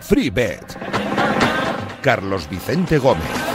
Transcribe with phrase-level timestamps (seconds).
[0.00, 0.76] Free Bet.
[2.02, 3.51] Carlos Vicente Gómez.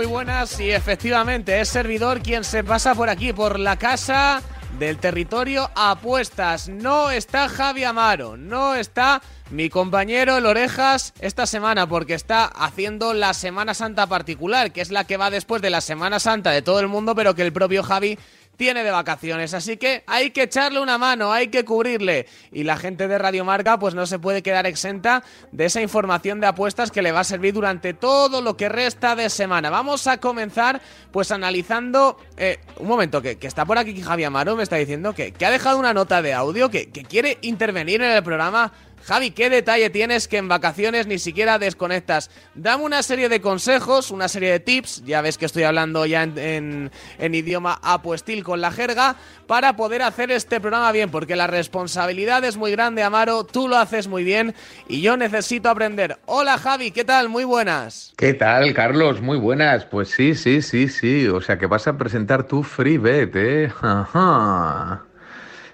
[0.00, 4.40] Muy buenas y efectivamente es servidor quien se pasa por aquí, por la casa
[4.78, 6.70] del territorio apuestas.
[6.70, 13.12] No está Javi Amaro, no está mi compañero El Orejas esta semana porque está haciendo
[13.12, 16.62] la Semana Santa particular, que es la que va después de la Semana Santa de
[16.62, 18.18] todo el mundo, pero que el propio Javi
[18.60, 22.26] tiene de vacaciones, así que hay que echarle una mano, hay que cubrirle.
[22.52, 26.40] Y la gente de Radio Marca pues no se puede quedar exenta de esa información
[26.40, 29.70] de apuestas que le va a servir durante todo lo que resta de semana.
[29.70, 32.18] Vamos a comenzar pues analizando...
[32.36, 35.78] Eh, un momento, que, está por aquí Javi Amaro, me está diciendo que, ha dejado
[35.78, 38.74] una nota de audio, que quiere intervenir en el programa.
[39.04, 42.30] Javi, ¿qué detalle tienes que en vacaciones ni siquiera desconectas?
[42.54, 46.22] Dame una serie de consejos, una serie de tips, ya ves que estoy hablando ya
[46.22, 52.44] en, idioma apuestil con la jerga, para poder hacer este programa bien, porque la responsabilidad
[52.44, 54.54] es muy grande, Amaro, tú lo haces muy bien
[54.88, 56.18] y yo necesito aprender.
[56.26, 57.28] Hola Javi, ¿qué tal?
[57.28, 58.12] Muy buenas.
[58.16, 59.20] ¿Qué tal, Carlos?
[59.20, 59.84] Muy buenas.
[59.84, 61.26] Pues sí, sí, sí, sí.
[61.28, 63.72] O sea que vas a presentar tu free bet, ¿eh?
[63.80, 65.04] Ajá.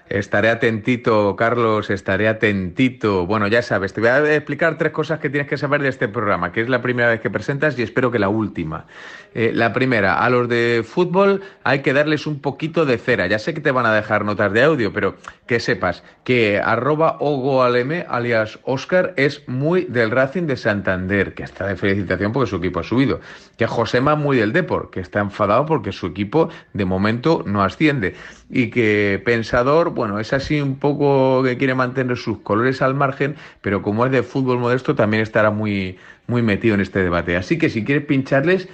[0.09, 3.25] Estaré atentito, Carlos, estaré atentito.
[3.25, 6.07] Bueno, ya sabes, te voy a explicar tres cosas que tienes que saber de este
[6.07, 8.85] programa, que es la primera vez que presentas y espero que la última.
[9.33, 13.27] Eh, la primera, a los de fútbol hay que darles un poquito de cera.
[13.27, 17.17] Ya sé que te van a dejar notas de audio, pero que sepas que arroba
[17.19, 22.55] ogoaleme, alias Oscar, es muy del Racing de Santander, que está de felicitación porque su
[22.55, 23.19] equipo ha subido.
[23.57, 28.15] Que Josema muy del Depor, que está enfadado porque su equipo de momento no asciende.
[28.49, 33.35] Y que Pensador, bueno, es así un poco que quiere mantener sus colores al margen,
[33.61, 37.35] pero como es de fútbol modesto, también estará muy, muy metido en este debate.
[37.35, 38.69] Así que si quieres pincharles,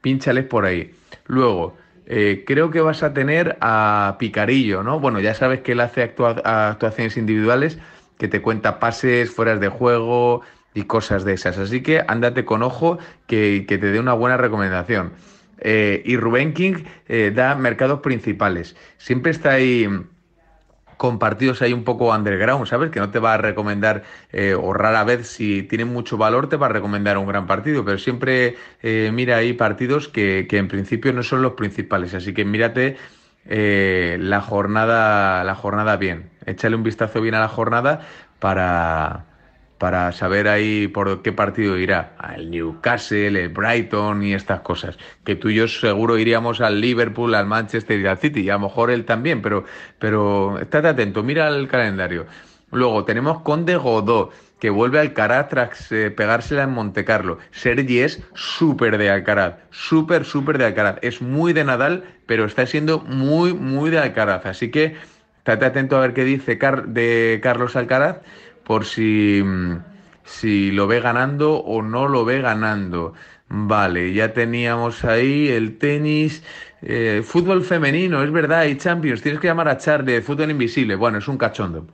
[0.00, 0.92] pínchales por ahí.
[1.26, 5.00] Luego, eh, creo que vas a tener a Picarillo, ¿no?
[5.00, 7.78] Bueno, ya sabes que él hace actua actuaciones individuales,
[8.18, 10.42] que te cuenta pases, fueras de juego
[10.72, 11.58] y cosas de esas.
[11.58, 15.12] Así que ándate con ojo, que, que te dé una buena recomendación.
[15.58, 18.76] Eh, y Rubén King eh, da mercados principales.
[18.98, 19.88] Siempre está ahí
[20.96, 22.90] con partidos ahí un poco underground, ¿sabes?
[22.90, 24.02] Que no te va a recomendar,
[24.32, 27.84] eh, o rara vez si tienen mucho valor, te va a recomendar un gran partido,
[27.84, 32.46] pero siempre mira ahí partidos que, que, en principio no son los principales, así que
[32.46, 32.96] mírate
[33.44, 38.00] la jornada, la jornada bien, échale un vistazo bien a la jornada
[38.38, 39.26] para
[39.78, 42.16] para saber ahí por qué partido irá.
[42.34, 44.96] El Newcastle, el Brighton y estas cosas.
[45.24, 48.54] Que tú y yo seguro iríamos al Liverpool, al Manchester y al City, y a
[48.54, 49.64] lo mejor él también, pero,
[49.98, 52.26] pero estate atento, mira el calendario.
[52.72, 57.38] Luego tenemos Conde Godó, que vuelve al Alcaraz tras eh, pegársela en Montecarlo.
[57.50, 60.96] Sergi es súper de Alcaraz, súper, súper de Alcaraz.
[61.02, 64.46] Es muy de Nadal, pero está siendo muy, muy de Alcaraz.
[64.46, 64.96] Así que
[65.38, 68.18] estate atento a ver qué dice de Carlos Alcaraz
[68.66, 69.42] por si,
[70.24, 73.14] si lo ve ganando o no lo ve ganando.
[73.48, 76.42] Vale, ya teníamos ahí el tenis,
[76.82, 80.96] eh, fútbol femenino, es verdad, hay Champions, tienes que llamar a Charlie fútbol invisible.
[80.96, 81.86] Bueno, es un cachondo.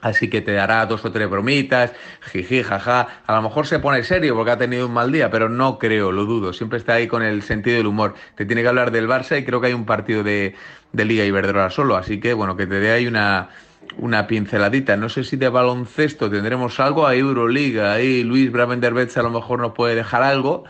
[0.00, 1.92] Así que te dará dos o tres bromitas,
[2.32, 3.22] jiji, jaja.
[3.24, 6.10] A lo mejor se pone serio porque ha tenido un mal día, pero no creo,
[6.10, 6.52] lo dudo.
[6.52, 8.14] Siempre está ahí con el sentido del humor.
[8.34, 10.56] Te tiene que hablar del Barça y creo que hay un partido de,
[10.92, 11.94] de Liga Iberdrola solo.
[11.96, 13.50] Así que, bueno, que te dé ahí una,
[13.98, 14.96] una pinceladita.
[14.96, 19.60] No sé si de baloncesto tendremos algo, a Euroliga, ahí Luis Bravenderbets a lo mejor
[19.60, 20.64] nos puede dejar algo.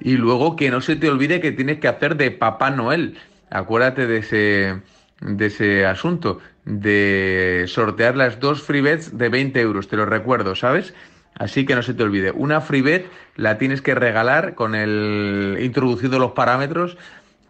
[0.00, 3.16] Y luego que no se te olvide que tienes que hacer de Papá Noel.
[3.50, 4.82] Acuérdate de ese,
[5.20, 10.54] de ese asunto, de sortear las dos free bets de 20 euros, te lo recuerdo,
[10.54, 10.94] ¿sabes?
[11.36, 12.30] Así que no se te olvide.
[12.30, 13.06] Una free bet
[13.36, 16.96] la tienes que regalar con el introducido los parámetros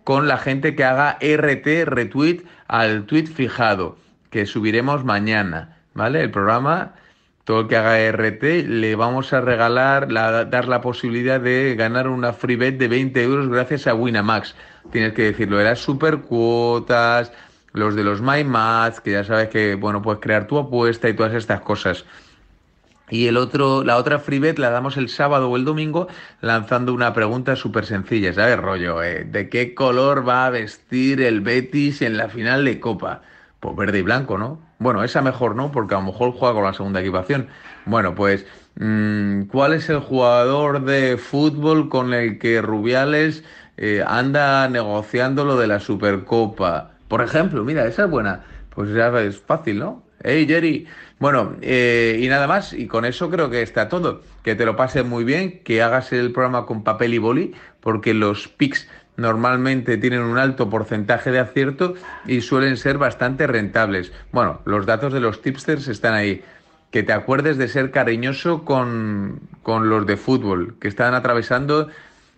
[0.04, 3.96] con la gente que haga RT retweet al tweet fijado
[4.34, 6.20] que subiremos mañana, ¿vale?
[6.20, 6.94] El programa,
[7.44, 12.08] todo el que haga RT, le vamos a regalar, la, dar la posibilidad de ganar
[12.08, 14.56] una free bet de 20 euros gracias a Winamax.
[14.90, 17.30] Tienes que decirlo, eran super cuotas,
[17.74, 21.34] los de los MyMats, que ya sabes que, bueno, puedes crear tu apuesta y todas
[21.34, 22.04] estas cosas.
[23.10, 26.08] Y el otro, la otra free bet la damos el sábado o el domingo
[26.40, 28.58] lanzando una pregunta súper sencilla, ¿sabes?
[28.58, 33.22] Rollo, eh, ¿de qué color va a vestir el Betis en la final de Copa?
[33.64, 34.60] Pues verde y blanco, ¿no?
[34.78, 37.48] Bueno, esa mejor no, porque a lo mejor juega con la segunda equipación.
[37.86, 38.44] Bueno, pues,
[38.74, 43.42] mmm, ¿cuál es el jugador de fútbol con el que Rubiales
[43.78, 46.90] eh, anda negociando lo de la Supercopa?
[47.08, 48.44] Por ejemplo, mira, esa es buena.
[48.68, 50.02] Pues ya es fácil, ¿no?
[50.22, 50.86] Hey Jerry.
[51.18, 54.20] Bueno, eh, y nada más, y con eso creo que está todo.
[54.42, 58.12] Que te lo pases muy bien, que hagas el programa con papel y boli, porque
[58.12, 61.94] los pics normalmente tienen un alto porcentaje de acierto
[62.26, 64.12] y suelen ser bastante rentables.
[64.32, 66.42] Bueno, los datos de los tipsters están ahí.
[66.90, 71.88] Que te acuerdes de ser cariñoso con, con los de fútbol, que están atravesando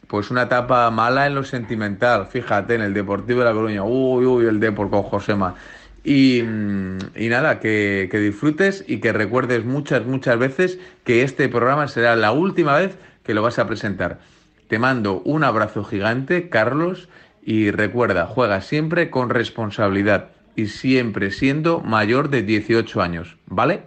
[0.07, 2.27] pues una etapa mala en lo sentimental.
[2.27, 3.83] Fíjate, en el Deportivo de La Coruña.
[3.83, 5.57] Uy, uy, el Depor con Josema.
[6.05, 11.89] Y, y, nada, que, que, disfrutes y que recuerdes muchas, muchas veces que este programa
[11.89, 14.21] será la última vez que lo vas a presentar.
[14.69, 17.09] Te mando un abrazo gigante, Carlos,
[17.43, 23.85] y recuerda, juega siempre con responsabilidad y siempre siendo mayor de 18 años, ¿vale?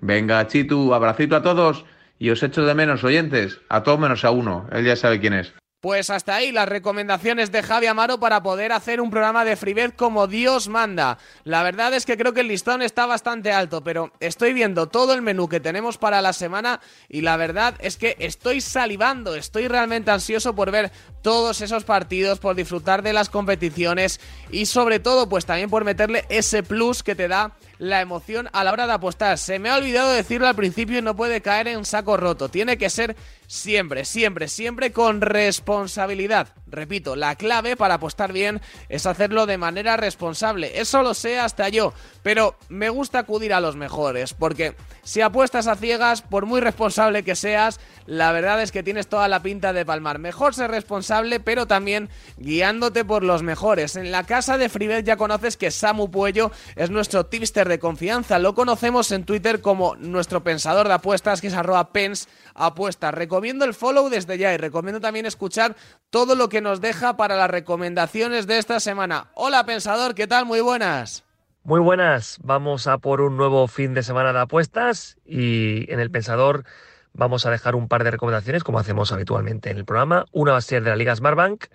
[0.00, 1.84] Venga, Chitu, abracito a todos
[2.18, 5.34] y os echo de menos, oyentes, a todos menos a uno, él ya sabe quién
[5.34, 5.52] es.
[5.82, 9.96] Pues hasta ahí las recomendaciones de Javi Amaro para poder hacer un programa de Freebet
[9.96, 11.18] como Dios manda.
[11.42, 15.12] La verdad es que creo que el listón está bastante alto, pero estoy viendo todo
[15.12, 19.66] el menú que tenemos para la semana y la verdad es que estoy salivando, estoy
[19.66, 24.20] realmente ansioso por ver todos esos partidos, por disfrutar de las competiciones
[24.52, 28.62] y sobre todo pues también por meterle ese plus que te da la emoción a
[28.62, 29.36] la hora de apostar.
[29.38, 32.48] Se me ha olvidado decirlo al principio y no puede caer en saco roto.
[32.48, 33.16] Tiene que ser
[33.48, 36.54] siempre, siempre, siempre con responsabilidad.
[36.72, 40.80] Repito, la clave para apostar bien es hacerlo de manera responsable.
[40.80, 41.92] Eso lo sé hasta yo,
[42.22, 47.24] pero me gusta acudir a los mejores, porque si apuestas a ciegas, por muy responsable
[47.24, 50.18] que seas, la verdad es que tienes toda la pinta de palmar.
[50.18, 52.08] Mejor ser responsable, pero también
[52.38, 53.96] guiándote por los mejores.
[53.96, 58.38] En la casa de Freebet ya conoces que Samu Puello es nuestro tipster de confianza.
[58.38, 63.12] Lo conocemos en Twitter como nuestro pensador de apuestas, que es arroba pens apuestas.
[63.12, 65.76] Recomiendo el follow desde ya y recomiendo también escuchar
[66.08, 69.30] todo lo que nos deja para las recomendaciones de esta semana.
[69.34, 70.46] Hola pensador, ¿qué tal?
[70.46, 71.24] Muy buenas.
[71.64, 76.10] Muy buenas, vamos a por un nuevo fin de semana de apuestas y en el
[76.10, 76.64] pensador
[77.12, 80.24] vamos a dejar un par de recomendaciones como hacemos habitualmente en el programa.
[80.32, 81.66] Una va a ser de la Liga Smartbank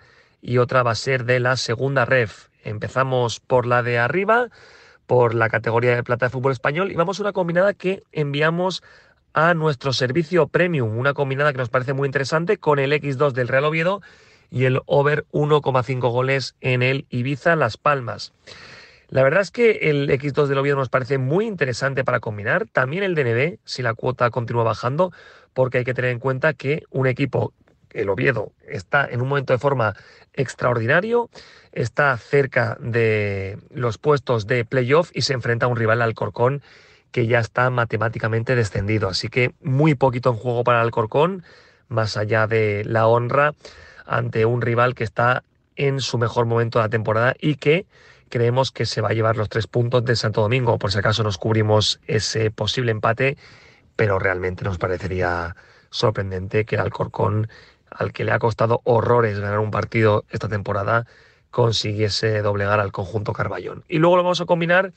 [0.42, 2.48] y otra va a ser de la segunda ref.
[2.64, 4.50] Empezamos por la de arriba,
[5.06, 8.84] por la categoría de plata de fútbol español y vamos a una combinada que enviamos
[9.34, 13.48] a nuestro servicio premium, una combinada que nos parece muy interesante con el X2 del
[13.48, 14.02] Real Oviedo
[14.50, 18.34] y el over 1,5 goles en el Ibiza Las Palmas.
[19.10, 23.04] La verdad es que el X2 del Oviedo nos parece muy interesante para combinar, también
[23.04, 25.14] el DNB, si la cuota continúa bajando,
[25.54, 27.54] porque hay que tener en cuenta que un equipo,
[27.92, 29.96] el Oviedo, está en un momento de forma
[30.34, 31.30] extraordinario,
[31.72, 36.62] está cerca de los puestos de playoff y se enfrenta a un rival Alcorcón
[37.12, 39.08] que ya está matemáticamente descendido.
[39.08, 41.44] Así que muy poquito en juego para Alcorcón,
[41.88, 43.54] más allá de la honra
[44.08, 45.44] ante un rival que está
[45.76, 47.86] en su mejor momento de la temporada y que
[48.30, 50.80] creemos que se va a llevar los tres puntos de Santo Domingo.
[50.80, 53.38] Por si acaso nos cubrimos ese posible empate,
[53.96, 55.56] pero realmente nos parecería
[55.90, 57.50] sorprendente que el Alcorcón,
[57.92, 61.06] al que le ha costado horrores ganar un partido esta temporada,
[61.52, 63.84] consiguiese doblegar al conjunto Carballón.
[63.88, 64.94] Y luego lo vamos a combinar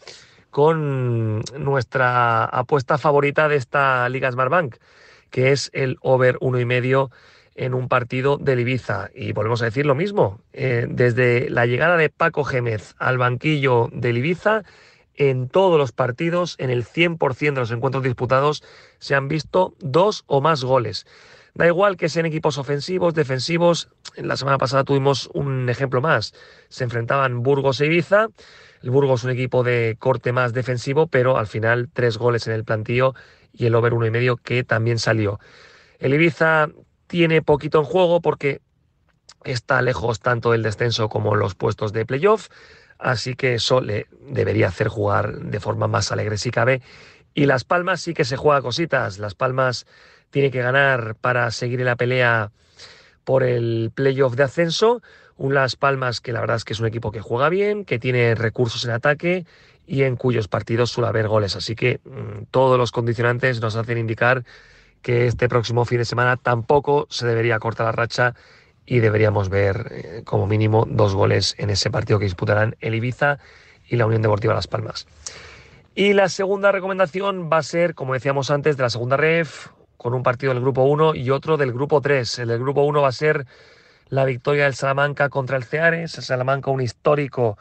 [0.50, 4.76] con nuestra apuesta favorita de esta Liga Smartbank,
[5.30, 7.10] que es el over uno y medio
[7.60, 9.10] en un partido del Ibiza.
[9.14, 13.90] Y volvemos a decir lo mismo, eh, desde la llegada de Paco Gémez al banquillo
[13.92, 14.62] del Ibiza,
[15.14, 18.64] en todos los partidos, en el 100% de los encuentros disputados,
[18.98, 21.06] se han visto dos o más goles.
[21.52, 23.90] Da igual que sean equipos ofensivos, defensivos.
[24.16, 26.32] La semana pasada tuvimos un ejemplo más.
[26.70, 28.28] Se enfrentaban Burgos e Ibiza.
[28.82, 32.64] El Burgos un equipo de corte más defensivo, pero al final tres goles en el
[32.64, 33.14] plantillo
[33.52, 35.38] y el over uno y medio que también salió.
[35.98, 36.70] El Ibiza
[37.10, 38.60] tiene poquito en juego porque
[39.42, 42.48] está lejos tanto del descenso como los puestos de playoff,
[43.00, 46.82] así que eso le debería hacer jugar de forma más alegre si cabe.
[47.34, 49.18] Y Las Palmas sí que se juega cositas.
[49.18, 49.86] Las Palmas
[50.30, 52.52] tiene que ganar para seguir en la pelea
[53.24, 55.02] por el playoff de ascenso.
[55.36, 57.98] Un Las Palmas que la verdad es que es un equipo que juega bien, que
[57.98, 59.46] tiene recursos en ataque
[59.84, 61.56] y en cuyos partidos suele haber goles.
[61.56, 64.44] Así que mm, todos los condicionantes nos hacen indicar
[65.02, 68.34] que este próximo fin de semana tampoco se debería cortar la racha
[68.86, 73.38] y deberíamos ver eh, como mínimo dos goles en ese partido que disputarán el Ibiza
[73.88, 75.06] y la Unión Deportiva Las Palmas.
[75.94, 80.14] Y la segunda recomendación va a ser, como decíamos antes, de la segunda ref, con
[80.14, 82.38] un partido del grupo 1 y otro del grupo 3.
[82.40, 83.46] El del grupo 1 va a ser
[84.08, 86.16] la victoria del Salamanca contra el Ceares.
[86.16, 87.58] El Salamanca, un histórico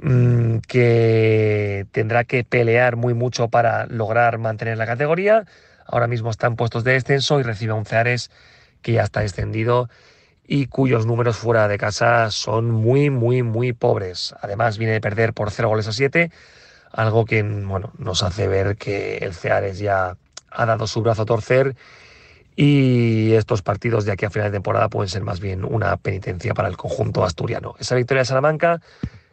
[0.00, 5.44] mm, que tendrá que pelear muy mucho para lograr mantener la categoría.
[5.86, 8.30] Ahora mismo está en puestos de descenso y recibe a un Ceares
[8.82, 9.88] que ya está descendido
[10.46, 14.34] y cuyos números fuera de casa son muy, muy, muy pobres.
[14.40, 16.30] Además, viene de perder por 0 goles a 7,
[16.92, 20.16] algo que bueno, nos hace ver que el Ceares ya
[20.50, 21.76] ha dado su brazo a torcer
[22.54, 26.54] y estos partidos de aquí a final de temporada pueden ser más bien una penitencia
[26.54, 27.74] para el conjunto asturiano.
[27.78, 28.80] Esa victoria de Salamanca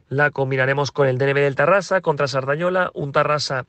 [0.09, 3.65] la combinaremos con el DNB del Tarrasa contra Sardañola, un Tarrasa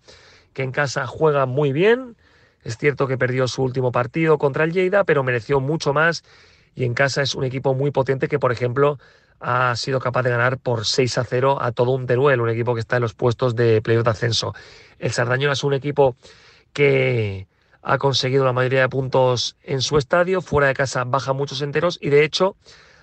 [0.53, 2.17] que en casa juega muy bien.
[2.65, 6.25] Es cierto que perdió su último partido contra el Lleida, pero mereció mucho más
[6.75, 8.99] y en casa es un equipo muy potente que, por ejemplo,
[9.41, 12.75] ha sido capaz de ganar por 6 a 0 a todo un Teruel, un equipo
[12.75, 14.55] que está en los puestos de playoff de ascenso.
[14.99, 16.17] El Sardañola es un equipo
[16.73, 17.47] que
[17.83, 21.99] ha conseguido la mayoría de puntos en su estadio, fuera de casa baja muchos enteros
[22.01, 22.57] y de hecho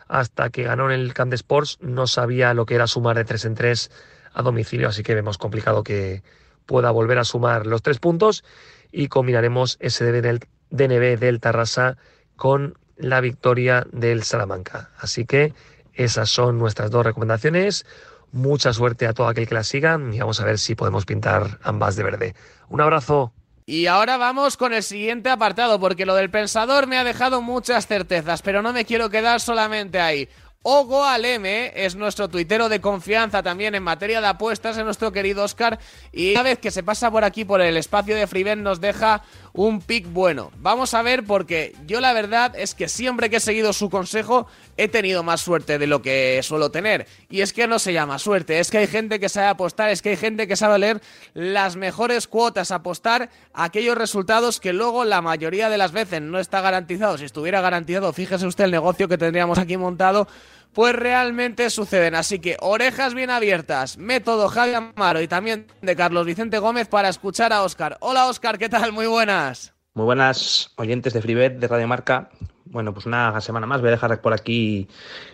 [0.07, 3.23] hasta que ganó en el Camp de Sports no sabía lo que era sumar de
[3.23, 3.91] 3 en 3
[4.33, 6.23] a domicilio, así que vemos complicado que
[6.65, 8.43] pueda volver a sumar los tres puntos
[8.91, 11.97] y combinaremos ese DNB del Tarrasa
[12.35, 14.89] con la victoria del Salamanca.
[14.99, 15.53] Así que
[15.93, 17.85] esas son nuestras dos recomendaciones.
[18.31, 21.59] Mucha suerte a todo aquel que la siga y vamos a ver si podemos pintar
[21.63, 22.35] ambas de verde.
[22.69, 23.33] Un abrazo.
[23.65, 27.87] Y ahora vamos con el siguiente apartado, porque lo del pensador me ha dejado muchas
[27.87, 30.27] certezas, pero no me quiero quedar solamente ahí.
[30.63, 35.43] Ogo Aleme es nuestro tuitero de confianza también en materia de apuestas, es nuestro querido
[35.43, 35.79] Oscar.
[36.11, 39.23] Y una vez que se pasa por aquí por el espacio de Freebet nos deja
[39.53, 40.51] un pick bueno.
[40.57, 44.47] Vamos a ver porque yo la verdad es que siempre que he seguido su consejo
[44.77, 47.07] he tenido más suerte de lo que suelo tener.
[47.29, 50.01] Y es que no se llama suerte, es que hay gente que sabe apostar, es
[50.01, 51.01] que hay gente que sabe leer
[51.33, 56.61] las mejores cuotas, apostar aquellos resultados que luego la mayoría de las veces no está
[56.61, 57.17] garantizado.
[57.17, 60.27] Si estuviera garantizado, fíjese usted el negocio que tendríamos aquí montado
[60.73, 62.15] pues realmente suceden.
[62.15, 67.09] Así que orejas bien abiertas, método Javi Amaro y también de Carlos Vicente Gómez para
[67.09, 67.97] escuchar a Oscar.
[67.99, 68.91] Hola Oscar, ¿qué tal?
[68.91, 69.73] Muy buenas.
[69.93, 72.29] Muy buenas oyentes de FreeBet de Radio Marca.
[72.65, 74.87] Bueno, pues una semana más voy a dejar por aquí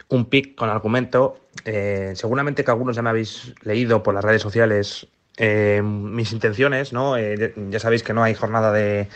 [0.10, 1.40] un pick con argumento.
[1.66, 6.94] Eh, seguramente que algunos ya me habéis leído por las redes sociales eh, mis intenciones,
[6.94, 7.16] ¿no?
[7.16, 9.08] Eh, ya sabéis que no hay jornada de,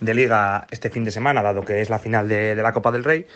[0.00, 3.26] liga este fin de semana, dado que es la final de la Copa del Rey.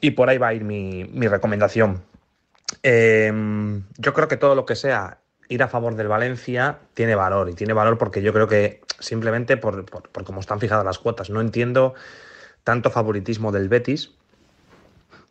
[0.00, 2.02] Y por ahí va a ir mi, recomendación.
[2.82, 5.18] Em, yo creo que todo lo que sea
[5.48, 7.48] ir a favor del Valencia tiene valor.
[7.48, 9.86] Y tiene valor porque yo creo que simplemente por,
[10.24, 11.30] cómo están fijadas las cuotas.
[11.30, 11.94] No entiendo
[12.64, 14.12] tanto favoritismo del Betis.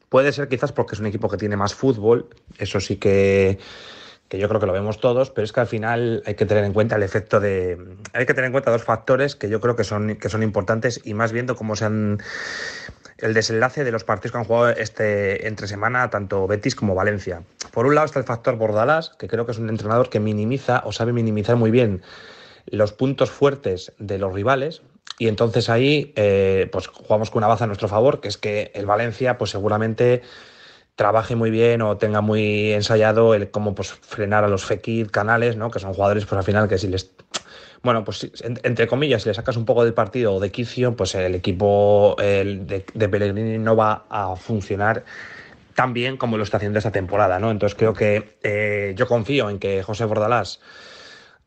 [0.10, 2.28] Puede ser quizás porque es un equipo que tiene más fútbol.
[2.58, 3.60] Eso sí que,
[4.30, 6.64] que yo creo que lo vemos todos, pero es que al final hay que tener
[6.64, 7.78] en cuenta el efecto de.
[8.14, 11.02] Hay que tener en cuenta dos factores que yo creo que son, que son importantes
[11.04, 12.20] y más viendo cómo se han
[13.20, 17.44] el desenlace de los partidos que han jugado este entre semana tanto Betis como Valencia.
[17.72, 20.82] Por un lado está el factor Bordalás, que creo que es un entrenador que minimiza
[20.86, 22.02] o sabe minimizar muy bien
[22.66, 24.82] los puntos fuertes de los rivales
[25.20, 28.72] y entonces ahí eh, pues jugamos con una baza a nuestro favor, que es que
[28.76, 30.22] el Valencia pues seguramente
[30.96, 35.56] trabaje muy bien o tenga muy ensayado el cómo pues frenar a los Fekir, Canales,
[35.56, 35.72] ¿no?
[35.72, 37.12] que son jugadores pues al final que si les
[37.84, 41.16] bueno, pues entre comillas, si le sacas un poco del partido o de quicio, pues
[41.16, 45.04] el equipo de, Pellegrini no va a funcionar
[45.76, 47.52] tan bien como lo está haciendo esta temporada, ¿no?
[47.52, 50.60] Entonces creo que eh, yo confío en que José Bordalás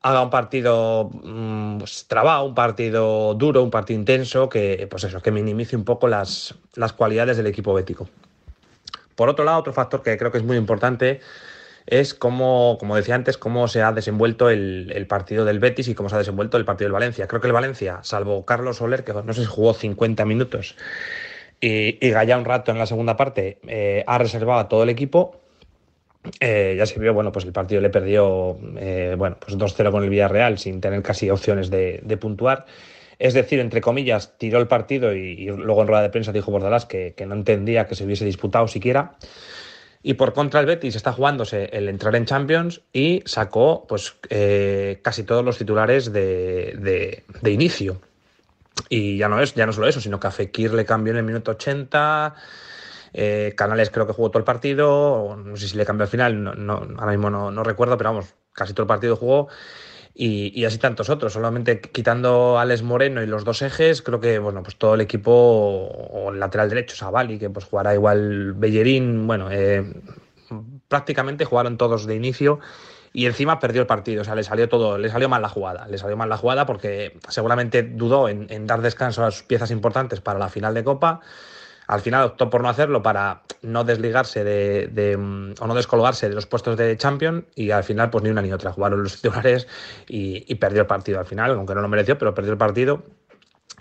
[0.03, 5.21] haga un partido mm, pues, trabado, un partido duro, un partido intenso, que pues eso,
[5.21, 8.09] que minimice un poco las, las cualidades del equipo bético.
[9.15, 11.21] Por otro lado, otro factor que creo que es muy importante
[11.87, 16.09] es cómo, como decía antes, cómo se ha desenvuelto el, partido del Betis y cómo
[16.09, 17.27] se ha desenvuelto el partido del Valencia.
[17.27, 20.77] Creo que el Valencia, salvo Carlos Soler, que no sé si jugó 50 minutos
[21.61, 25.41] y, y un rato en la segunda parte, eh, ha reservado a todo el equipo.
[26.39, 30.05] Eh, ya se vio, bueno, pues el partido le perdió, eh, bueno, pues 2-0 con
[30.05, 32.67] el Villarreal sin tener casi opciones de, puntuar.
[33.19, 36.87] Es decir, entre comillas, tiró el partido y, luego en rueda de prensa dijo Bordalás
[36.87, 39.17] que, que no entendía que se hubiese disputado siquiera.
[40.03, 45.01] Y por contra el Betis está jugándose el entrar en Champions y sacó pues eh,
[45.03, 48.01] casi todos los titulares de, inicio.
[48.89, 51.19] Y ya no es ya no solo eso, sino que a Fekir le cambió en
[51.19, 52.35] el minuto 80.
[53.13, 56.65] Eh, Canales creo que jugó todo el partido, no sé si le cambió al final,
[56.65, 59.49] no, ahora mismo no, no, recuerdo, pero vamos, casi todo el partido jugó
[60.23, 61.33] y, así tantos otros.
[61.33, 65.01] Solamente quitando a Alex Moreno y los dos ejes, creo que bueno, pues todo el
[65.01, 69.83] equipo, o el lateral derecho, Savali, que pues jugará igual Bellerín, bueno, eh,
[70.89, 72.61] prácticamente jugaron todos de inicio
[73.15, 75.89] y encima perdió el partido, o sea, le salió todo, le salió mal la jugada,
[75.89, 79.71] le salió mal la jugada porque seguramente dudó en, en dar descanso a sus piezas
[79.71, 81.21] importantes para la final de Copa
[81.91, 85.17] al final optó por no hacerlo para no desligarse de,
[85.61, 88.53] o no descolgarse de los puestos de champion y al final pues ni una ni
[88.53, 88.73] otra.
[88.73, 89.67] Jugaron los titulares
[90.07, 93.03] y, perdió el partido al final, aunque no lo mereció, pero perdió el partido.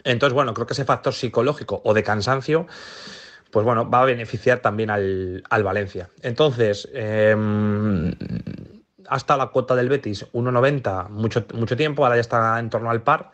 [0.04, 2.66] Entonces, bueno, creo que ese factor psicológico o de cansancio
[3.51, 6.10] pues bueno, va a beneficiar también al, Valencia.
[6.22, 7.36] Entonces, eh,
[9.08, 13.01] hasta la cuota del Betis 1,90 mucho, mucho tiempo, ahora ya está en torno al
[13.01, 13.32] par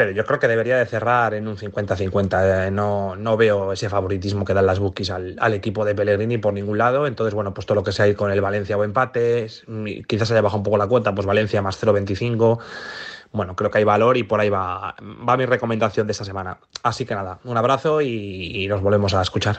[0.00, 2.68] pero yo creo que debería de cerrar en un 50-50.
[2.68, 6.54] Eh, no, no veo ese favoritismo que dan las bookies al, equipo de Pellegrini por
[6.54, 7.06] ningún lado.
[7.06, 9.48] Entonces, bueno, pues todo lo que sea ir con el Valencia o empate,
[10.08, 12.60] quizás haya bajado un poco la cuota, pues Valencia más 0,25.
[13.30, 16.56] Bueno, creo que hay valor y por ahí va, va mi recomendación de esta semana.
[16.82, 19.58] Así que nada, un abrazo y, y nos volvemos a escuchar.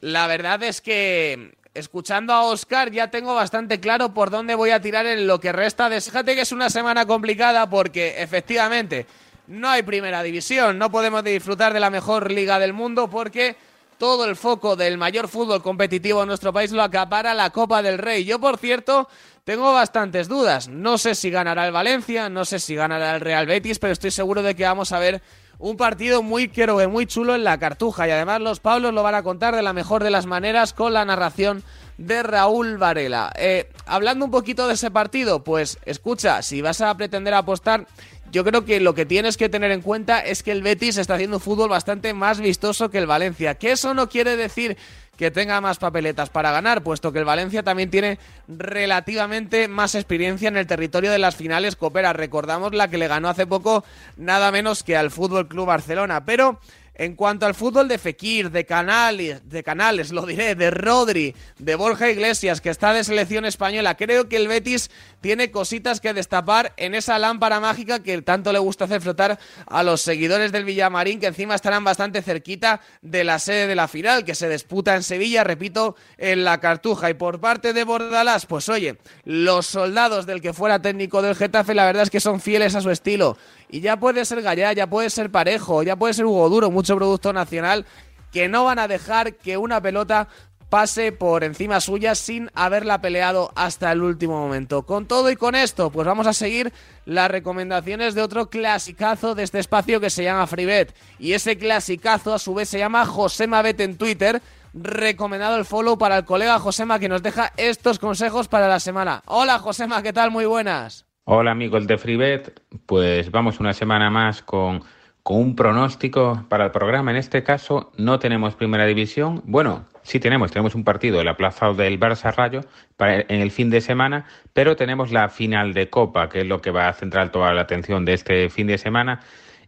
[0.00, 4.82] La verdad es que escuchando a Oscar ya tengo bastante claro por dónde voy a
[4.82, 5.88] tirar en lo que resta.
[5.88, 9.06] Fíjate que es una semana complicada porque efectivamente
[9.52, 13.54] no hay primera división, no podemos disfrutar de la mejor liga del mundo porque
[13.98, 17.98] todo el foco del mayor fútbol competitivo en nuestro país lo acapara la Copa del
[17.98, 18.24] Rey.
[18.24, 19.08] Yo, por cierto,
[19.44, 20.68] tengo bastantes dudas.
[20.68, 24.10] No sé si ganará el Valencia, no sé si ganará el Real Betis, pero estoy
[24.10, 25.22] seguro de que vamos a ver
[25.58, 29.02] un partido muy quiero que muy chulo en la Cartuja y además los Pablos lo
[29.02, 31.62] van a contar de la mejor de las maneras con la narración
[31.98, 33.32] de Raúl Varela.
[33.36, 37.86] Eh, hablando un poquito de ese partido, pues escucha, si vas a pretender apostar,
[38.32, 41.14] yo creo que lo que tienes que tener en cuenta es que el Betis está
[41.14, 43.56] haciendo un fútbol bastante más vistoso que el Valencia.
[43.56, 44.78] Que eso no quiere decir
[45.18, 50.48] que tenga más papeletas para ganar, puesto que el Valencia también tiene relativamente más experiencia
[50.48, 52.14] en el territorio de las finales Coopera.
[52.14, 53.84] Recordamos la que le ganó hace poco
[54.16, 56.58] nada menos que al Fútbol Club Barcelona, pero
[56.94, 61.74] en cuanto al fútbol de Fekir, de Canales, de Canales, lo diré, de Rodri, de
[61.74, 66.74] Borja Iglesias, que está de selección española, creo que el Betis tiene cositas que destapar
[66.76, 71.20] en esa lámpara mágica que tanto le gusta hacer flotar a los seguidores del Villamarín,
[71.20, 75.02] que encima estarán bastante cerquita de la sede de la final, que se disputa en
[75.02, 77.10] Sevilla, repito, en la Cartuja.
[77.10, 81.74] Y por parte de Bordalás, pues oye, los soldados del que fuera técnico del Getafe,
[81.74, 83.36] la verdad es que son fieles a su estilo
[83.72, 86.94] y ya puede ser Gallá, ya puede ser Parejo, ya puede ser Hugo Duro, mucho
[86.94, 87.86] producto nacional,
[88.30, 90.28] que no van a dejar que una pelota
[90.68, 94.82] pase por encima suya sin haberla peleado hasta el último momento.
[94.82, 96.70] Con todo y con esto, pues vamos a seguir
[97.06, 100.94] las recomendaciones de otro clasicazo de este espacio que se llama FreeBet.
[101.18, 104.42] Y ese clasicazo a su vez se llama Josema Bet en Twitter.
[104.74, 109.22] Recomendado el follow para el colega Josema que nos deja estos consejos para la semana.
[109.26, 110.30] Hola Josema, ¿qué tal?
[110.30, 111.04] Muy buenas.
[111.24, 114.82] Hola amigos de FreeBet, pues vamos una semana más con,
[115.22, 117.12] un pronóstico para el programa.
[117.12, 119.40] En este caso no tenemos primera división.
[119.44, 122.62] Bueno, sí tenemos, tenemos un partido, el aplazado del Barça Rayo
[122.98, 126.72] en el fin de semana, pero tenemos la final de Copa, que es lo que
[126.72, 129.20] va a centrar toda la atención de este fin de semana.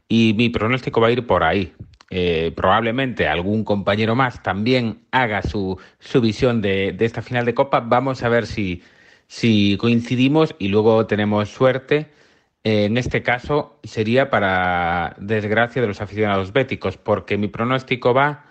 [0.08, 1.72] Y mi pronóstico va a ir por ahí.
[2.10, 7.54] Eh, probablemente algún compañero más también haga su, su visión de, de esta final de
[7.54, 7.78] Copa.
[7.78, 8.82] Vamos a ver si
[9.34, 12.06] si coincidimos y luego tenemos suerte,
[12.62, 18.44] eh, en este caso sería para desgracia de los aficionados béticos, porque mi pronóstico va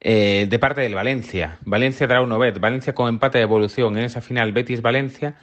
[0.00, 1.58] eh, de parte del Valencia.
[1.64, 2.60] Valencia dará un bet.
[2.60, 5.34] Valencia con empate de evolución en esa final Betis-Valencia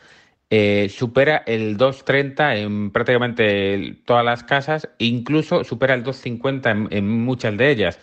[0.49, 7.57] eh, supera el 2.30 en prácticamente todas las casas incluso supera el 2.50 en muchas
[7.57, 7.99] de ellas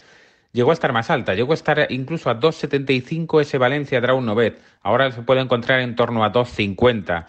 [0.55, 4.59] llegó a estar más alta, llegó a estar incluso a 2,75 ese Valencia Drawn Novet.
[4.83, 7.27] Ahora se puede encontrar en torno a 2,50.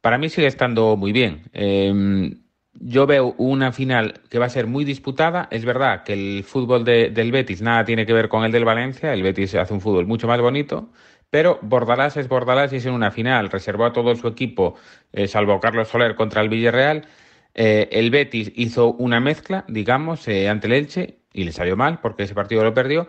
[0.00, 1.42] Para mí sigue estando muy bien.
[1.52, 2.42] Em,
[2.74, 5.48] yo veo una final que va a ser muy disputada.
[5.50, 9.12] Es verdad que el fútbol del Betis nada tiene que ver con el del Valencia.
[9.12, 10.90] El Betis hace un fútbol mucho más bonito.
[11.30, 13.50] Pero Bordalás es Bordalás y es en una final.
[13.50, 14.76] Reservó a todo su equipo,
[15.12, 17.06] eh, salvo Carlos Soler contra el Villarreal.
[17.54, 22.00] Eh, el Betis hizo una mezcla, digamos, eh, ante el Elche y le salió mal
[22.00, 23.08] porque ese partido lo perdió.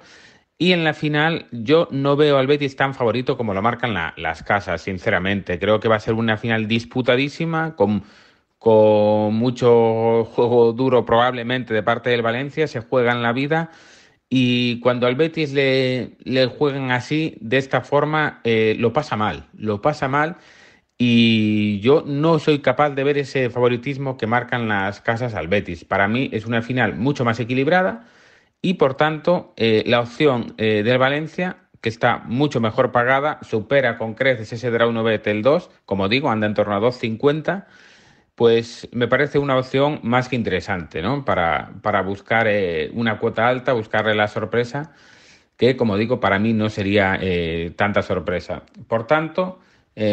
[0.62, 4.44] Y en la final yo no veo al Betis tan favorito como lo marcan las
[4.44, 5.58] casas, sinceramente.
[5.58, 8.04] Creo que va a ser una final disputadísima, con,
[8.58, 13.72] con mucho juego duro probablemente de parte del Valencia, se juega en la vida.
[14.28, 19.48] Y cuando al Betis le, le juegan así, de esta forma, eh, lo pasa mal,
[19.54, 20.36] lo pasa mal.
[21.02, 25.86] Y yo no soy capaz de ver ese favoritismo que marcan las casas al Betis.
[25.86, 28.06] Para mí es una final mucho más equilibrada
[28.62, 33.98] y por tanto eh, la opción eh, del Valencia que está mucho mejor pagada, supera
[33.98, 37.68] con creces ese Draw Bet el 2, como digo, anda en torno a 2.50,
[38.36, 41.24] pues me parece una opción más que interesante, ¿no?
[41.24, 44.92] Para, para buscar eh, una cuota alta, buscarle la sorpresa,
[45.56, 47.18] que como digo, para mí no sería
[47.78, 48.64] tanta sorpresa.
[48.90, 49.60] Por tanto,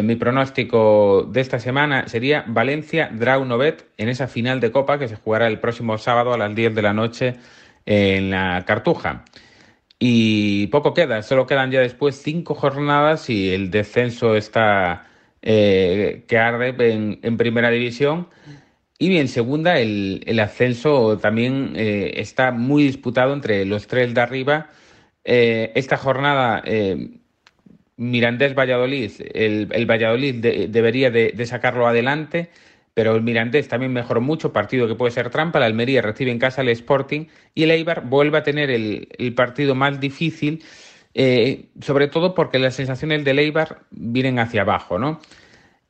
[0.03, 5.07] mi pronóstico de esta semana sería Valencia Draw Bet en esa final de Copa que
[5.07, 7.35] se jugará el próximo sábado a las 10 de la noche
[7.85, 9.23] en la Cartuja.
[9.99, 15.07] Y poco queda, solo quedan ya después cinco jornadas y el descenso está
[15.41, 16.75] eh, que arde
[17.23, 18.27] en, primera división.
[18.99, 24.69] Y en segunda, el, ascenso también eh, está muy disputado entre los tres de arriba.
[25.23, 27.19] Eh, esta jornada, eh,
[27.97, 30.35] Mirandés Valladolid, el, el Valladolid
[30.69, 32.49] debería de, de, sacarlo adelante,
[32.93, 36.39] pero el Mirandés también mejoró mucho, partido que puede ser trampa, la Almería recibe en
[36.39, 40.63] casa el Sporting y el Eibar vuelve a tener el, el partido más difícil,
[41.15, 45.19] eh, sobre todo porque las sensaciones del Eibar vienen hacia abajo, ¿no?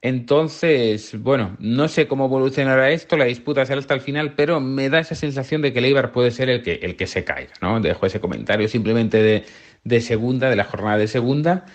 [0.01, 4.89] Entonces, bueno, no sé cómo evolucionará esto, la disputa será hasta el final, pero me
[4.89, 7.53] da esa sensación de que el Eibar puede ser el que, el que se caiga,
[7.61, 7.81] ¿no?
[7.81, 9.43] Dejo ese comentario simplemente de,
[9.83, 11.65] de segunda, de la jornada de segunda.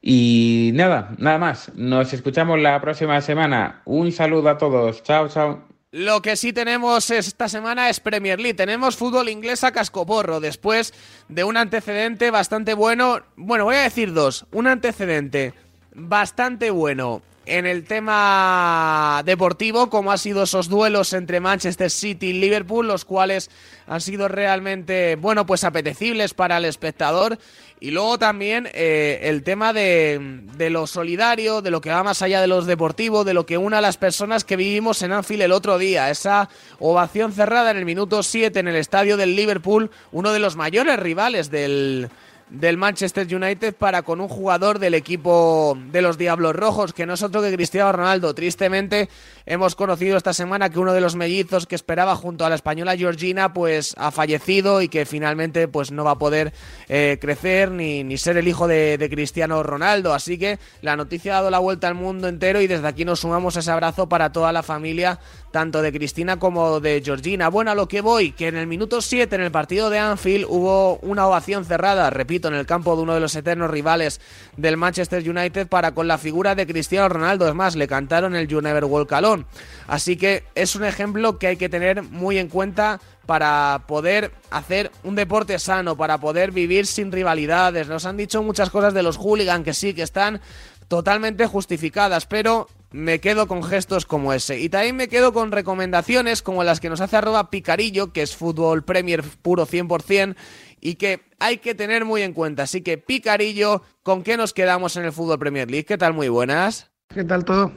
[0.00, 1.72] Y nada, nada más.
[1.74, 3.82] Nos escuchamos la próxima semana.
[3.84, 5.02] Un saludo a todos.
[5.02, 5.68] Chao, chao.
[5.90, 8.54] Lo que sí tenemos esta semana es Premier League.
[8.54, 10.92] Tenemos fútbol inglés a cascoporro después
[11.28, 13.22] de un antecedente bastante bueno.
[13.36, 14.46] Bueno, voy a decir dos.
[14.52, 15.54] Un antecedente
[15.94, 22.32] bastante bueno en el tema deportivo, como han sido esos duelos entre Manchester City y
[22.34, 23.50] Liverpool, los cuales
[23.86, 27.38] han sido realmente, bueno, pues apetecibles para el espectador.
[27.80, 32.22] Y luego también eh, el tema de, de, lo solidario, de lo que va más
[32.22, 35.42] allá de los deportivos, de lo que una a las personas que vivimos en Anfield
[35.42, 36.10] el otro día.
[36.10, 36.48] Esa
[36.80, 40.98] ovación cerrada en el minuto 7 en el estadio del Liverpool, uno de los mayores
[40.98, 42.10] rivales del
[42.50, 47.14] del Manchester United para con un jugador del equipo de los Diablos Rojos, que no
[47.14, 48.34] es otro que Cristiano Ronaldo.
[48.34, 49.08] Tristemente
[49.46, 52.96] hemos conocido esta semana que uno de los mellizos que esperaba junto a la española
[52.96, 56.52] Georgina pues ha fallecido y que finalmente pues no va a poder
[56.88, 60.14] eh, crecer ni, ser el hijo de, de, Cristiano Ronaldo.
[60.14, 63.20] Así que la noticia ha dado la vuelta al mundo entero y desde aquí nos
[63.20, 65.18] sumamos ese abrazo para toda la familia
[65.50, 67.48] tanto de Cristina como de Georgina.
[67.48, 70.46] Bueno, a lo que voy, que en el minuto 7 en el partido de Anfield
[70.48, 74.20] hubo una ovación cerrada, repito, en el campo de uno de los eternos rivales
[74.56, 77.48] del Manchester United para con la figura de Cristiano Ronaldo.
[77.48, 79.46] Es más, le cantaron el You Never Walk Alone.
[79.88, 84.92] Así que es un ejemplo que hay que tener muy en cuenta para poder hacer
[85.02, 87.88] un deporte sano, para poder vivir sin rivalidades.
[87.88, 90.40] Nos han dicho muchas cosas de los hooligans que sí, que están
[90.88, 94.58] totalmente justificadas, pero me quedo con gestos como ese.
[94.58, 98.34] Y también me quedo con recomendaciones como las que nos hace arroba Picarillo, que es
[98.34, 100.34] fútbol Premier puro 100%,
[100.80, 102.64] y que hay que tener muy en cuenta.
[102.64, 105.84] Así que Picarillo, ¿con qué nos quedamos en el fútbol Premier League?
[105.84, 106.14] ¿Qué tal?
[106.14, 106.90] Muy buenas.
[107.12, 107.72] ¿Qué tal todo?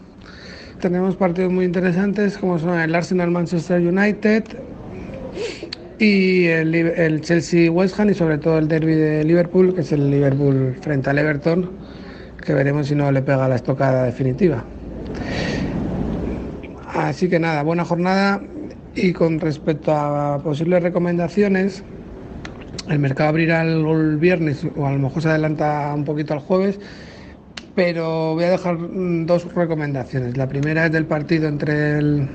[0.79, 4.43] Tenemos partidos muy interesantes como son el Arsenal Manchester United
[5.99, 9.91] y el, el Chelsea West Ham y sobre todo el derby de Liverpool, que es
[9.91, 11.69] el Liverpool frente al Everton,
[12.43, 14.65] que veremos si no le pega la estocada definitiva.
[16.93, 18.41] Así que nada, buena jornada
[18.95, 21.83] y con respecto a posibles recomendaciones,
[22.89, 26.79] el mercado abrirá el, viernes o a lo mejor se adelanta un poquito al jueves,
[27.75, 28.77] pero voy a dejar
[29.25, 30.37] dos recomendaciones.
[30.37, 32.27] La primera es del partido entre el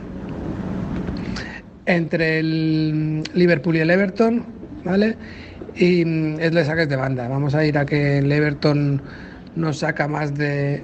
[1.87, 4.45] entre el Liverpool y el Everton,
[4.85, 5.17] ¿vale?
[5.77, 6.03] Y
[6.41, 7.29] es de saques de banda.
[7.29, 9.01] Vamos a ir a que el Everton
[9.55, 10.83] nos saca más de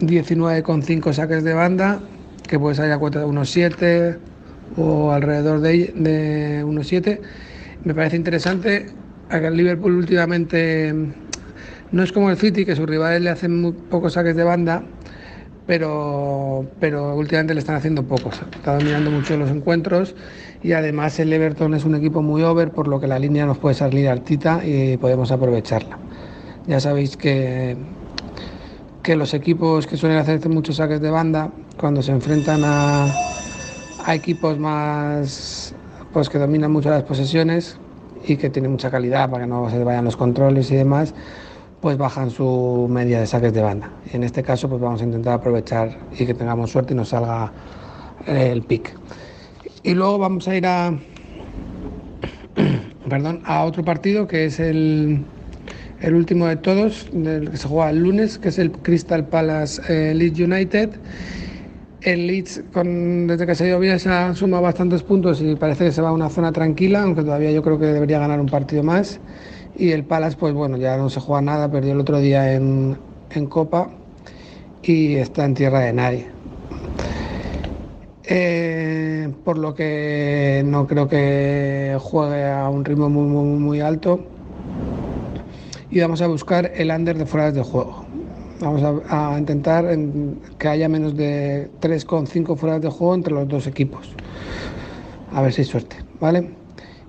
[0.00, 2.00] 19,5 saques de banda,
[2.48, 4.18] que puede salir a cuota de unos 7
[4.76, 7.20] o alrededor de, de unos 7.
[7.84, 8.86] Me parece interesante.
[9.28, 10.94] que el Liverpool últimamente
[11.92, 14.82] no es como el City, que sus rivales le hacen muy pocos saques de banda,
[15.66, 18.40] pero, pero últimamente le están haciendo pocos.
[18.54, 20.14] Está dominando mucho los encuentros
[20.62, 23.58] y además el Everton es un equipo muy over, por lo que la línea nos
[23.58, 25.98] puede salir altita y podemos aprovecharla.
[26.66, 27.76] Ya sabéis que,
[29.02, 33.12] que los equipos que suelen hacer muchos saques de banda, cuando se enfrentan a,
[34.06, 35.74] a equipos más
[36.14, 37.76] pues que dominan mucho las posesiones
[38.24, 41.12] y que tienen mucha calidad para que no se vayan los controles y demás,
[41.80, 43.90] pues bajan su media de saques de banda.
[44.10, 47.08] Y en este caso, pues vamos a intentar aprovechar y que tengamos suerte y nos
[47.08, 47.52] salga
[48.26, 48.94] el pick.
[49.82, 50.96] Y luego vamos a ir a,
[53.10, 55.24] perdón, a otro partido que es el,
[56.00, 60.14] el último de todos, que se juega el lunes, que es el Crystal Palace eh,
[60.14, 60.90] Leeds United.
[62.04, 65.92] El Leeds, desde que se dio bien, se ha sumado bastantes puntos y parece que
[65.92, 68.82] se va a una zona tranquila, aunque todavía yo creo que debería ganar un partido
[68.82, 69.20] más.
[69.74, 72.98] Y el Palace, pues bueno, ya no se juega nada, perdió el otro día en,
[73.30, 73.88] en Copa
[74.82, 76.26] y está en tierra de nadie.
[78.24, 84.20] Eh, por lo que no creo que juegue a un ritmo muy, muy, muy alto
[85.90, 88.03] y vamos a buscar el under de fuera de juego.
[88.64, 93.66] Vamos a, intentar en, que haya menos de 3,5 fuera de juego entre los dos
[93.66, 94.08] equipos.
[95.32, 96.63] A ver si hay suerte, ¿vale?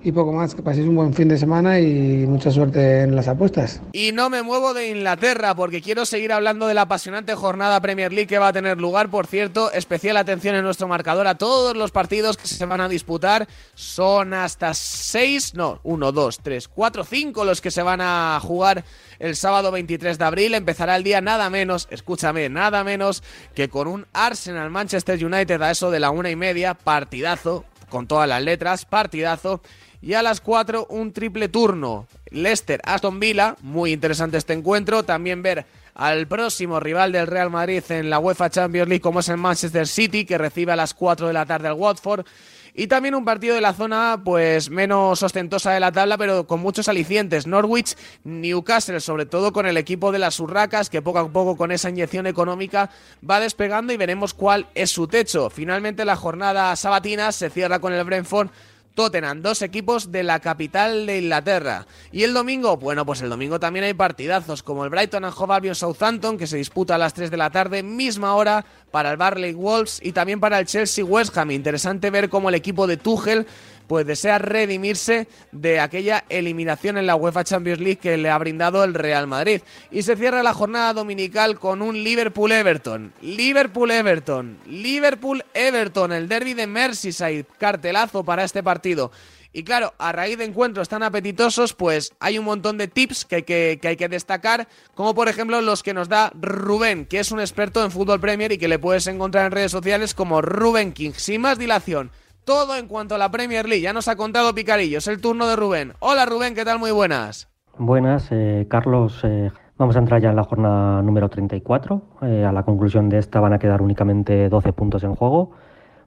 [0.06, 0.54] Y poco más.
[0.54, 3.80] Que paséis un buen fin de semana y mucha suerte en las apuestas.
[3.92, 8.12] Y no me muevo de Inglaterra porque quiero seguir hablando de la apasionante jornada Premier
[8.12, 9.10] League que va a tener lugar.
[9.10, 12.88] Por cierto, especial atención en nuestro marcador a todos los partidos que se van a
[12.88, 13.48] disputar.
[13.74, 18.84] Son hasta seis, no, uno, dos, tres, cuatro, cinco los que se van a jugar
[19.18, 20.54] el sábado 23 de abril.
[20.54, 23.24] Empezará el día nada menos, escúchame, nada menos
[23.56, 26.74] que con un Arsenal Manchester United a eso de la una y media.
[26.74, 29.60] Partidazo, con todas las letras, partidazo.
[30.06, 32.06] Y a las 4 un triple turno.
[32.30, 35.02] Leicester, Aston Villa, muy interesante este encuentro.
[35.02, 35.66] También ver
[35.96, 39.88] al próximo rival del Real Madrid en la UEFA Champions League como es el Manchester
[39.88, 42.24] City, que recibe a las 4 de la tarde al Watford.
[42.72, 46.60] Y también un partido de la zona pues menos ostentosa de la tabla, pero con
[46.60, 47.48] muchos alicientes.
[47.48, 51.72] Norwich, Newcastle, sobre todo con el equipo de las Urracas, que poco a poco con
[51.72, 52.90] esa inyección económica
[53.28, 55.50] va despegando y veremos cuál es su techo.
[55.50, 58.50] Finalmente la jornada sabatina se cierra con el Brentford
[58.96, 61.86] Tottenham, dos equipos de la capital de Inglaterra.
[62.10, 65.54] Y el domingo, bueno, pues el domingo también hay partidazos como el Brighton and Hove
[65.54, 69.18] Albion Southampton que se disputa a las 3 de la tarde, misma hora para el
[69.18, 71.50] Barley Wolves y también para el Chelsea West Ham.
[71.50, 73.46] Interesante ver cómo el equipo de Tuchel
[73.86, 78.84] pues desea redimirse de aquella eliminación en la UEFA Champions League que le ha brindado
[78.84, 79.60] el Real Madrid.
[79.90, 83.12] Y se cierra la jornada dominical con un Liverpool-Everton.
[83.20, 84.58] Liverpool-Everton.
[84.66, 87.46] Liverpool-Everton, el derby de Merseyside.
[87.58, 89.10] Cartelazo para este partido.
[89.56, 93.36] Y claro, a raíz de encuentros tan apetitosos, pues hay un montón de tips que
[93.36, 97.20] hay que, que hay que, destacar, como por ejemplo los que nos da Rubén, que
[97.20, 100.42] es un experto en fútbol Premier y que le puedes encontrar en redes sociales como
[100.42, 101.12] Rubén King.
[101.16, 102.10] Sin más dilación,
[102.46, 103.82] todo en cuanto a la Premier League.
[103.82, 105.92] Ya nos ha contado Picarillo, es el turno de Rubén.
[105.98, 106.78] Hola Rubén, ¿qué tal?
[106.78, 107.48] Muy buenas.
[107.76, 109.20] Buenas, eh, Carlos.
[109.24, 112.02] Eh, vamos a entrar ya en la jornada número 34.
[112.22, 115.50] Eh, a la conclusión de esta van a quedar únicamente 12 puntos en juego,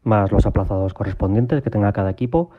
[0.04, 2.52] más los aplazados correspondientes que tenga cada equipo.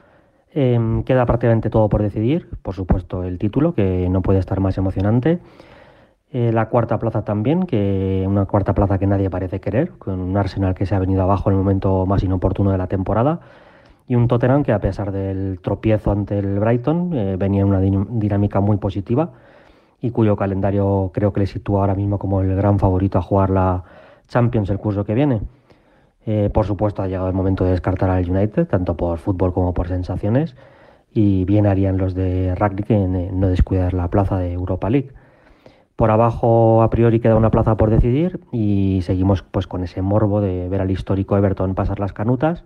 [0.53, 2.51] Em, queda prácticamente todo por decidir.
[2.63, 5.41] Por supuesto, el título, que no puede estar más emocionante.
[6.33, 10.77] la cuarta plaza también, que una cuarta plaza que nadie parece querer, con un Arsenal
[10.77, 13.41] que se ha venido abajo en el momento más inoportuno de la temporada
[14.11, 17.79] y un Tottenham que a pesar del tropiezo ante el Brighton eh, venía en una
[17.79, 19.31] dinámica muy positiva
[20.01, 23.51] y cuyo calendario creo que le sitúa ahora mismo como el gran favorito a jugar
[23.51, 23.85] la
[24.27, 25.43] Champions el curso que viene.
[26.27, 29.75] Eh, por supuesto ha llegado el momento de descartar al United, tanto por fútbol como
[29.75, 30.57] por sensaciones,
[31.15, 35.13] y bien harían los de Rugby en no descuidar la plaza de Europa League.
[35.95, 40.41] Por abajo a priori queda una plaza por decidir y seguimos pues con ese morbo
[40.41, 42.65] de ver al histórico Everton pasar las canutas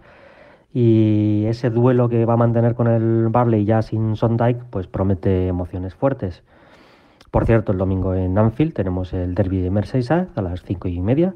[0.75, 5.47] y ese duelo que va a mantener con el Barley ya sin Sondike pues promete
[5.47, 6.43] emociones fuertes.
[7.31, 11.01] Por cierto, el domingo en Anfield tenemos el derby de Merseyside a las cinco y
[11.01, 11.35] media,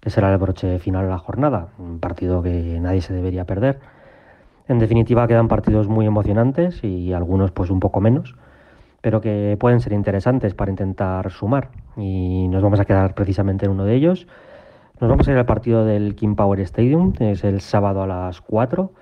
[0.00, 3.80] que será el broche final de la jornada, un partido que nadie se debería perder.
[4.68, 8.36] En definitiva, quedan partidos muy emocionantes y algunos pues un poco menos,
[9.00, 11.70] pero que pueden ser interesantes para intentar sumar.
[11.96, 14.26] Y nos vamos a quedar precisamente en uno de ellos
[15.00, 18.40] nos vamos a ir al partido del King Power Stadium, es el sábado a las
[18.40, 18.92] 4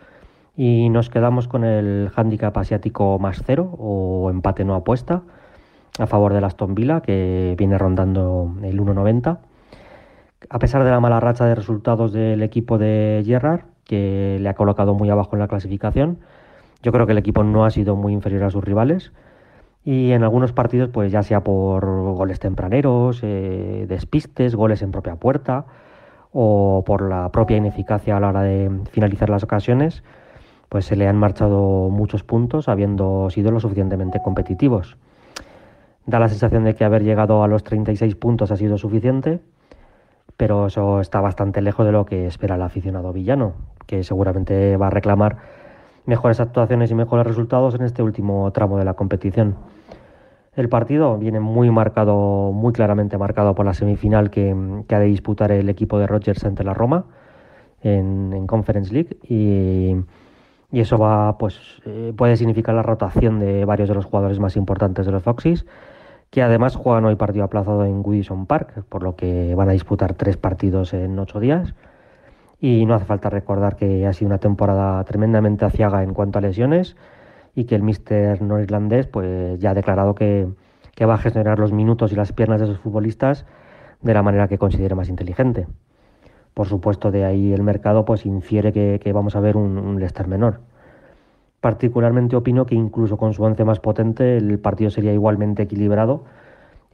[0.57, 5.23] y nos quedamos con el handicap asiático más cero o empate no apuesta
[5.99, 9.39] a favor del Aston Villa que viene rondando el 1.90.
[10.49, 14.55] A pesar de la mala racha de resultados del equipo de Gerrard, que le ha
[14.55, 16.19] colocado muy abajo en la clasificación,
[16.83, 19.13] yo creo que el equipo no ha sido muy inferior a sus rivales
[19.85, 25.17] y en algunos partidos, pues ya sea por goles tempraneros, eh, despistes, goles en propia
[25.17, 25.65] puerta
[26.33, 30.03] o por la propia ineficacia a la hora de finalizar las ocasiones,
[30.69, 34.97] pues se le han marchado muchos puntos habiendo sido lo suficientemente competitivos.
[36.07, 39.41] Da la sensación de que haber llegado a los 36 puntos ha sido suficiente,
[40.37, 43.53] pero eso está bastante lejos de lo que espera el aficionado villano,
[43.87, 45.37] que seguramente va a reclamar
[46.07, 49.57] mejores actuaciones y mejores resultados en este último tramo de la competición.
[50.55, 54.55] El partido viene muy marcado, muy claramente marcado por la semifinal que,
[54.91, 57.07] ha de disputar el equipo de Rogers ante la Roma
[57.83, 59.97] en, Conference League y,
[60.79, 65.07] eso va, pues, eh, puede significar la rotación de varios de los jugadores más importantes
[65.07, 65.67] de los Foxys,
[66.31, 70.15] que además juegan hoy partido aplazado en Goodison Park, por lo que van a disputar
[70.15, 71.75] tres partidos en ocho días.
[72.63, 76.43] Y no hace falta recordar que ha sido una temporada tremendamente aciaga en cuanto a
[76.43, 76.97] lesiones
[77.57, 80.47] y que el míster norirlandés pues, ya ha declarado que,
[81.05, 83.47] va a gestionar los minutos y las piernas de sus futbolistas
[84.01, 85.67] de la manera que considere más inteligente.
[86.55, 90.29] Por supuesto, de ahí el mercado pues infiere que, vamos a ver un, un, Leicester
[90.29, 90.61] menor.
[91.61, 96.23] Particularmente opino que incluso con su once más potente el partido sería igualmente equilibrado,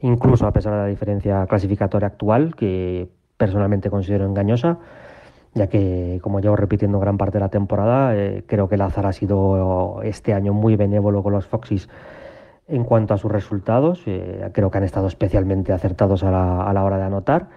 [0.01, 4.79] incluso a pesar de la diferencia clasificatoria actual, que personalmente considero engañosa,
[5.53, 9.13] ya que, como llevo repitiendo gran parte de la temporada, eh, creo que Lazar ha
[9.13, 11.89] sido este año muy benévolo con los Foxys
[12.67, 14.03] en cuanto a sus resultados.
[14.05, 17.47] Eh, creo que han estado especialmente acertados a la, hora de anotar,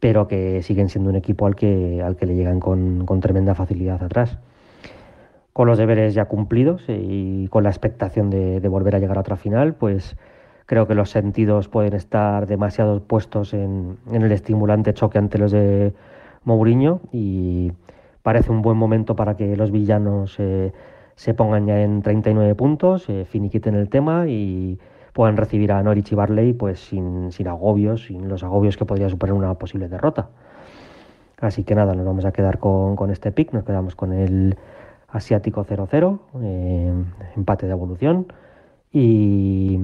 [0.00, 4.02] pero que siguen siendo un equipo al que, al que le llegan con, tremenda facilidad
[4.02, 4.38] atrás.
[5.52, 9.20] Con los deberes ya cumplidos eh, y con la expectación de, volver a llegar a
[9.20, 10.16] otra final, pues
[10.66, 15.50] creo que los sentidos pueden estar demasiado puestos en, en el estimulante choque ante los
[15.50, 15.94] de
[16.46, 17.72] Mourinho y
[18.22, 20.72] parece un buen momento para que los villanos eh,
[21.16, 24.78] se pongan ya en 39 puntos, eh, finiquiten el tema y
[25.12, 29.08] puedan recibir a Norwich y Barley pues sin, sin agobios, sin los agobios que podría
[29.08, 30.28] suponer una posible derrota.
[31.40, 34.56] Así que nada, nos vamos a quedar con, este pick, nos quedamos con el
[35.08, 36.92] asiático 0-0, eh,
[37.36, 38.26] empate de evolución
[38.92, 39.78] y,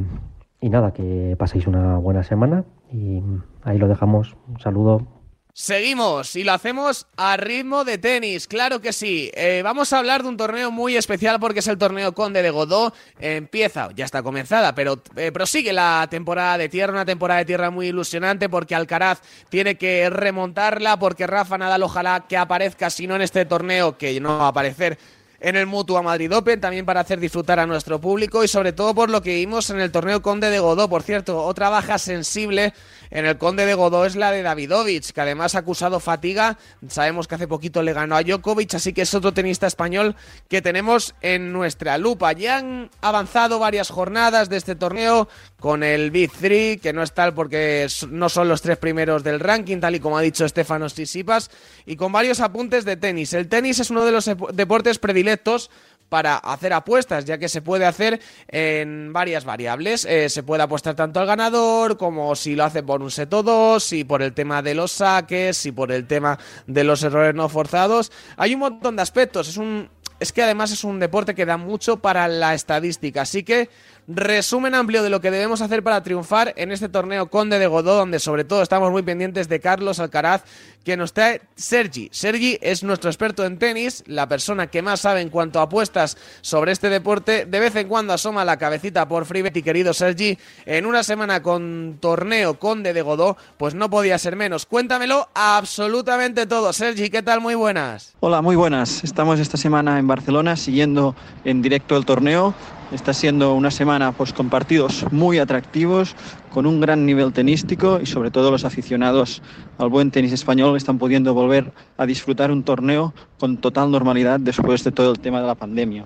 [0.60, 3.22] y nada, que paséis una buena semana y
[3.62, 4.36] ahí lo dejamos.
[4.48, 5.21] Un saludo.
[5.54, 9.30] Seguimos y lo hacemos a ritmo de tenis, claro que sí.
[9.34, 12.48] Eh, vamos a hablar de un torneo muy especial porque es el torneo Conde de
[12.48, 12.94] Godó.
[13.20, 17.68] empieza, ya está comenzada, pero eh, prosigue la temporada de tierra, una temporada de tierra
[17.68, 23.16] muy ilusionante porque Alcaraz tiene que remontarla, porque Rafa Nadal ojalá que aparezca, si no
[23.16, 24.98] en este torneo, que no va a aparecer
[25.42, 28.94] en el Mutua Madrid Open, también para hacer disfrutar a nuestro público y sobre todo
[28.94, 30.88] por lo que vimos en el torneo Conde de Godó.
[30.88, 32.72] Por cierto, otra baja sensible
[33.10, 36.58] en el Conde de Godó es la de Davidovich, que además ha acusado fatiga.
[36.88, 40.14] Sabemos que hace poquito le ganó a Djokovic, así que es otro tenista español
[40.48, 42.32] que tenemos en nuestra lupa.
[42.32, 45.28] Ya han avanzado varias jornadas de este torneo
[45.62, 49.38] con el Big 3, que no es tal porque no son los tres primeros del
[49.38, 51.52] ranking, tal y como ha dicho Stefanos Sisipas,
[51.86, 53.32] y con varios apuntes de tenis.
[53.32, 55.70] El tenis es uno de los deportes predilectos
[56.08, 60.04] para hacer apuestas, ya que se puede hacer en varias variables.
[60.04, 63.82] Eh, se puede apostar tanto al ganador como si lo hace por un seto 2,
[63.82, 67.48] si por el tema de los saques, si por el tema de los errores no
[67.48, 68.10] forzados.
[68.36, 69.48] Hay un montón de aspectos.
[69.48, 69.88] Es un
[70.22, 73.22] es que además es un deporte que da mucho para la estadística.
[73.22, 73.68] Así que
[74.08, 77.96] resumen amplio de lo que debemos hacer para triunfar en este torneo Conde de Godó,
[77.96, 80.42] donde sobre todo estamos muy pendientes de Carlos Alcaraz,
[80.84, 82.08] que nos trae Sergi.
[82.12, 86.16] Sergi es nuestro experto en tenis, la persona que más sabe en cuanto a apuestas
[86.40, 87.46] sobre este deporte.
[87.46, 90.36] De vez en cuando asoma la cabecita por FreeBet y querido Sergi,
[90.66, 94.66] en una semana con torneo Conde de Godó, pues no podía ser menos.
[94.66, 96.72] Cuéntamelo absolutamente todo.
[96.72, 97.40] Sergi, ¿qué tal?
[97.40, 98.14] Muy buenas.
[98.20, 99.04] Hola, muy buenas.
[99.04, 102.54] Estamos esta semana en Barcelona siguiendo en directo el torneo
[102.92, 106.14] Está siendo una semana pues, con partidos muy atractivos,
[106.50, 109.40] con un gran nivel tenístico y sobre todo los aficionados
[109.78, 114.84] al buen tenis español están pudiendo volver a disfrutar un torneo con total normalidad después
[114.84, 116.04] de todo el tema de la pandemia.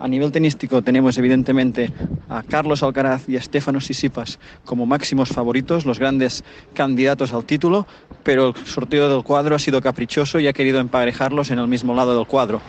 [0.00, 1.92] A nivel tenístico tenemos evidentemente
[2.28, 6.42] a Carlos Alcaraz y a Stefano Sisipas como máximos favoritos, los grandes
[6.74, 7.86] candidatos al título,
[8.24, 11.94] pero el sorteo del cuadro ha sido caprichoso y ha querido emparejarlos en el mismo
[11.94, 12.60] lado del cuadro.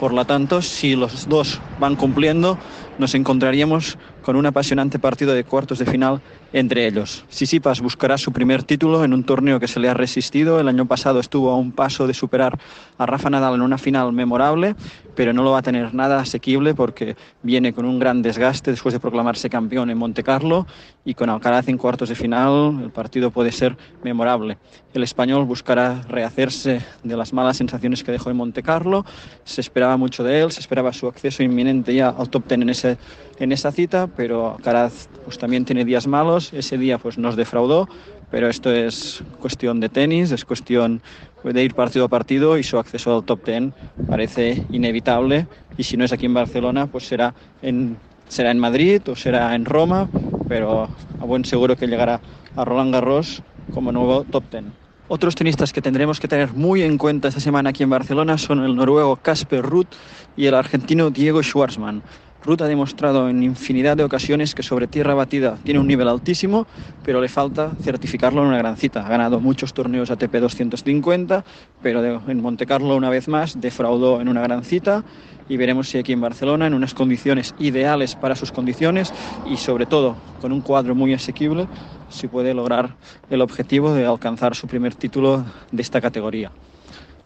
[0.00, 2.58] Por lo tanto, si los dos van cumpliendo,
[3.00, 6.20] nos encontraríamos con un apasionante partido de cuartos de final
[6.52, 7.24] entre ellos.
[7.28, 10.60] Sisipas buscará su primer título en un torneo que se le ha resistido.
[10.60, 12.58] El año pasado estuvo a un paso de superar
[12.98, 14.74] a Rafa Nadal en una final memorable,
[15.14, 18.92] pero no lo va a tener nada asequible porque viene con un gran desgaste después
[18.92, 20.66] de proclamarse campeón en Monte Carlo
[21.04, 24.58] y con Alcaraz en cuartos de final el partido puede ser memorable.
[24.92, 29.04] El español buscará rehacerse de las malas sensaciones que dejó en Monte Carlo.
[29.44, 32.70] Se esperaba mucho de él, se esperaba su acceso inminente ya al top ten en,
[32.70, 32.89] ese,
[33.38, 36.52] en esa cita, pero Alcaraz pues, también tiene días malos.
[36.52, 37.88] Ese día pues, nos defraudó,
[38.30, 41.02] pero esto es cuestión de tenis, es cuestión
[41.42, 43.74] de ir partido a partido y su acceso al top ten
[44.08, 45.46] parece inevitable.
[45.76, 47.96] Y si no es aquí en Barcelona, pues será en,
[48.28, 50.08] será en Madrid o será en Roma,
[50.48, 50.88] pero
[51.20, 52.20] a buen seguro que llegará
[52.56, 54.72] a Roland Garros como nuevo top ten.
[55.08, 58.62] Otros tenistas que tendremos que tener muy en cuenta esta semana aquí en Barcelona son
[58.62, 59.88] el noruego Casper Ruth
[60.36, 62.02] y el argentino Diego Schwartzman.
[62.42, 66.66] Ruth ha demostrado en infinidad de ocasiones que sobre tierra batida tiene un nivel altísimo,
[67.04, 69.04] pero le falta certificarlo en una gran cita.
[69.04, 71.44] Ha ganado muchos torneos ATP 250,
[71.82, 75.04] pero en Monte Carlo una vez más defraudó en una gran cita
[75.50, 79.12] y veremos si aquí en Barcelona, en unas condiciones ideales para sus condiciones
[79.46, 81.66] y sobre todo con un cuadro muy asequible,
[82.08, 82.96] si puede lograr
[83.28, 86.50] el objetivo de alcanzar su primer título de esta categoría.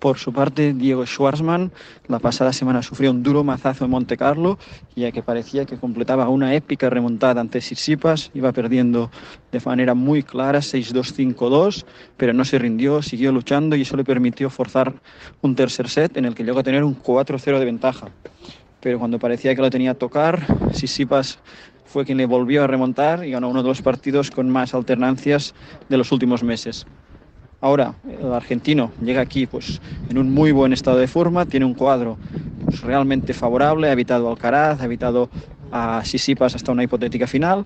[0.05, 1.73] Por su parte, Diego Schwarzman
[2.09, 4.59] la pasada semana sufrió un duro mazazo en Monte Carlo,
[4.95, 9.11] ya que parecía que completaba una épica remontada ante Sissipas, iba perdiendo
[9.51, 11.87] de manera muy clara 6-2-5-2,
[12.19, 14.93] pero no se rindió, siguió luchando y eso le permitió forzar
[15.41, 18.09] un tercer set en el que llegó a tener un 4-0 de ventaja.
[18.81, 21.39] Pero cuando parecía que lo tenía a tocar, Sissipas
[21.87, 25.55] fue quien le volvió a remontar y ganó uno de los partidos con más alternancias
[25.89, 26.85] de los últimos meses.
[27.65, 31.73] Ahora, el argentino llega aquí pues, en un muy buen estado de forma, tiene un
[31.73, 32.19] cuadro
[32.63, 35.31] pues, realmente favorable, ha evitado Alcaraz, ha evitado
[35.73, 37.65] a Sisipas hasta una hipotética final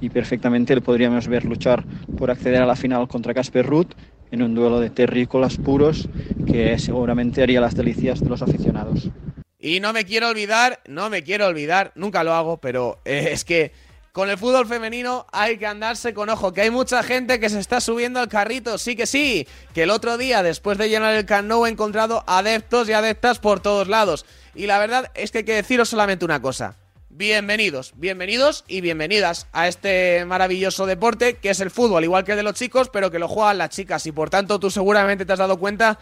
[0.00, 1.84] y perfectamente le podríamos ver luchar
[2.16, 3.92] por acceder a la final contra Casper Ruth
[4.30, 6.08] en un duelo de terrícolas puros
[6.46, 9.10] que seguramente haría las delicias de los aficionados.
[9.58, 13.44] Y no me quiero olvidar, no me quiero olvidar, nunca lo hago, pero eh, es
[13.44, 13.72] que
[14.14, 17.58] con el fútbol femenino hay que andarse con ojo, que hay mucha gente que se
[17.58, 19.44] está subiendo al carrito, sí que sí,
[19.74, 23.58] que el otro día, después de llenar el cano, he encontrado adeptos y adeptas por
[23.58, 24.24] todos lados.
[24.54, 26.76] Y la verdad es que hay que deciros solamente una cosa.
[27.16, 32.36] Bienvenidos, bienvenidos y bienvenidas a este maravilloso deporte que es el fútbol, igual que el
[32.36, 35.32] de los chicos, pero que lo juegan las chicas y por tanto tú seguramente te
[35.32, 35.98] has dado cuenta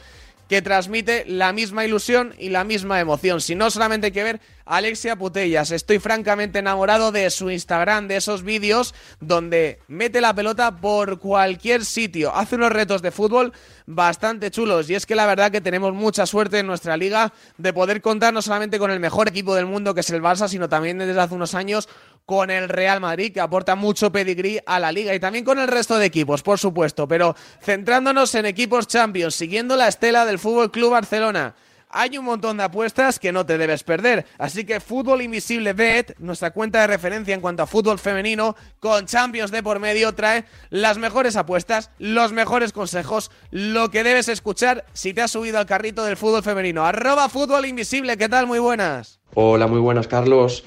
[0.53, 3.41] que transmite la misma ilusión y la misma emoción.
[3.41, 5.71] Si no, solamente hay que ver a Alexia Putellas.
[5.71, 11.87] Estoy francamente enamorado de su Instagram, de esos vídeos donde mete la pelota por cualquier
[11.87, 12.37] sitio.
[12.37, 13.55] Hace unos retos de fútbol
[13.87, 17.73] bastante chulos y es que la verdad que tenemos mucha suerte en nuestra liga de
[17.73, 20.69] poder contar no solamente con el mejor equipo del mundo que es el Barça, sino
[20.69, 21.89] también desde hace unos años
[22.27, 25.69] con el Real Madrid, que aporta mucho pedigrí a la liga y también con el
[25.69, 30.71] resto de equipos, por supuesto, pero centrándonos en equipos Champions, siguiendo la estela del Fútbol
[30.71, 31.55] Club Barcelona.
[31.95, 34.25] Hay un montón de apuestas que no te debes perder.
[34.39, 39.05] Así que Fútbol Invisible Bet, nuestra cuenta de referencia en cuanto a fútbol femenino, con
[39.05, 44.87] Champions de por medio, trae las mejores apuestas, los mejores consejos, lo que debes escuchar
[44.95, 46.87] si te has subido al carrito del fútbol femenino.
[46.87, 48.47] Arroba Fútbol Invisible, ¿qué tal?
[48.47, 49.21] Muy buenas.
[49.35, 50.65] Hola, muy buenas, Carlos.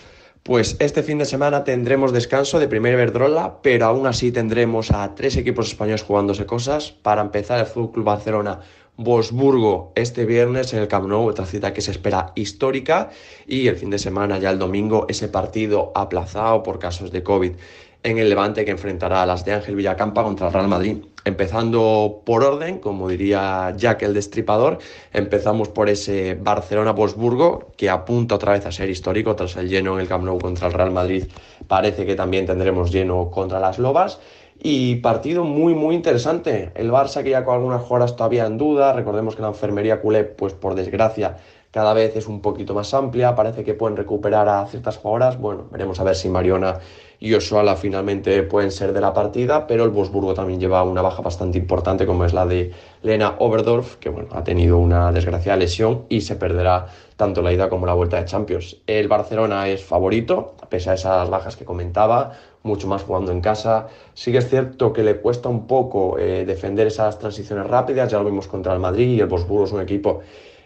[0.47, 5.15] Pues este fin de semana tendremos descanso de Primera Iberdrola, pero aún así tendremos a
[5.15, 6.91] tres equipos españoles jugándose cosas.
[6.91, 8.59] Para empezar, el Fútbol Club Barcelona
[8.95, 13.09] Bosburgo este viernes en el Camp Nou, otra cita que se espera histórica
[13.47, 17.53] y el fin de semana ya el domingo ese partido aplazado por casos de COVID
[18.03, 20.97] en el Levante que enfrentará a las de Ángel Villacampa contra el Real Madrid.
[21.25, 24.77] Empezando por orden, como diría Jack el Destripador,
[25.11, 30.01] empezamos por ese Barcelona-Bosburgo que apunta otra vez a ser histórico tras el lleno en
[30.01, 31.25] el Camp Nou contra el Real Madrid.
[31.67, 34.19] Parece que también tendremos lleno contra las Lobas.
[34.61, 36.71] Y partido muy, muy interesante.
[36.75, 38.93] El Barça que ya con algunas jugadoras todavía en duda.
[38.93, 41.37] Recordemos que la enfermería culé, pues por desgracia,
[41.71, 43.33] cada vez es un poquito más amplia.
[43.33, 45.39] Parece que pueden recuperar a ciertas jugadoras.
[45.39, 46.79] Bueno, veremos a ver si Mariona
[47.19, 49.67] y Osoala finalmente pueden ser de la partida.
[49.67, 52.71] Pero el Bosburgo también lleva una baja bastante importante, como es la de
[53.03, 56.87] Lena Oberdorf, que bueno, ha tenido una desgraciada lesión y se perderá
[57.17, 58.77] tanto la ida como la vuelta de Champions.
[58.87, 63.87] El Barcelona es favorito, pese a esas bajas que comentaba mucho más jugando en casa.
[64.13, 68.17] Sí que es cierto que le cuesta un poco eh, defender esas transiciones rápidas, ya
[68.19, 70.21] lo vimos contra el Madrid y el Bosburgo es un equipo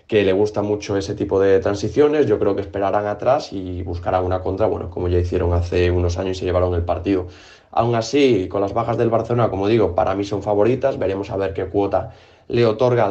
[0.10, 2.26] que le gusta mucho ese tipo de transiciones.
[2.26, 6.18] Yo creo que esperarán atrás y buscarán una contra, bueno, como ya hicieron hace unos
[6.18, 7.28] años y se llevaron el partido.
[7.72, 10.98] Aún así, con las bajas del Barcelona, como digo, para mí son favoritas.
[10.98, 12.12] Veremos a ver qué cuota
[12.48, 13.08] le otorga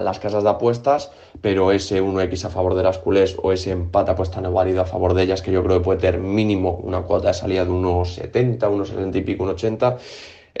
[0.00, 1.10] las casas de apuestas,
[1.40, 4.84] pero ese 1x a favor de las culés o ese empate apuesta no válido a
[4.84, 7.72] favor de ellas, que yo creo que puede tener mínimo una cuota de salida de
[7.72, 9.98] unos 70, unos 70 y pico, unos 80,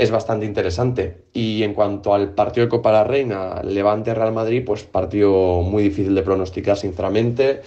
[0.00, 1.24] es bastante interesante.
[1.34, 6.14] Y en cuanto al partido de Copa la Reina, Levante-Real Madrid, pues partido muy difícil
[6.14, 7.60] de pronosticar, sinceramente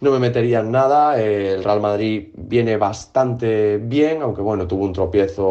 [0.00, 1.22] no me metería en nada.
[1.22, 5.44] El Real Madrid viene bastante bien, aunque bueno, tuvo un tropiezo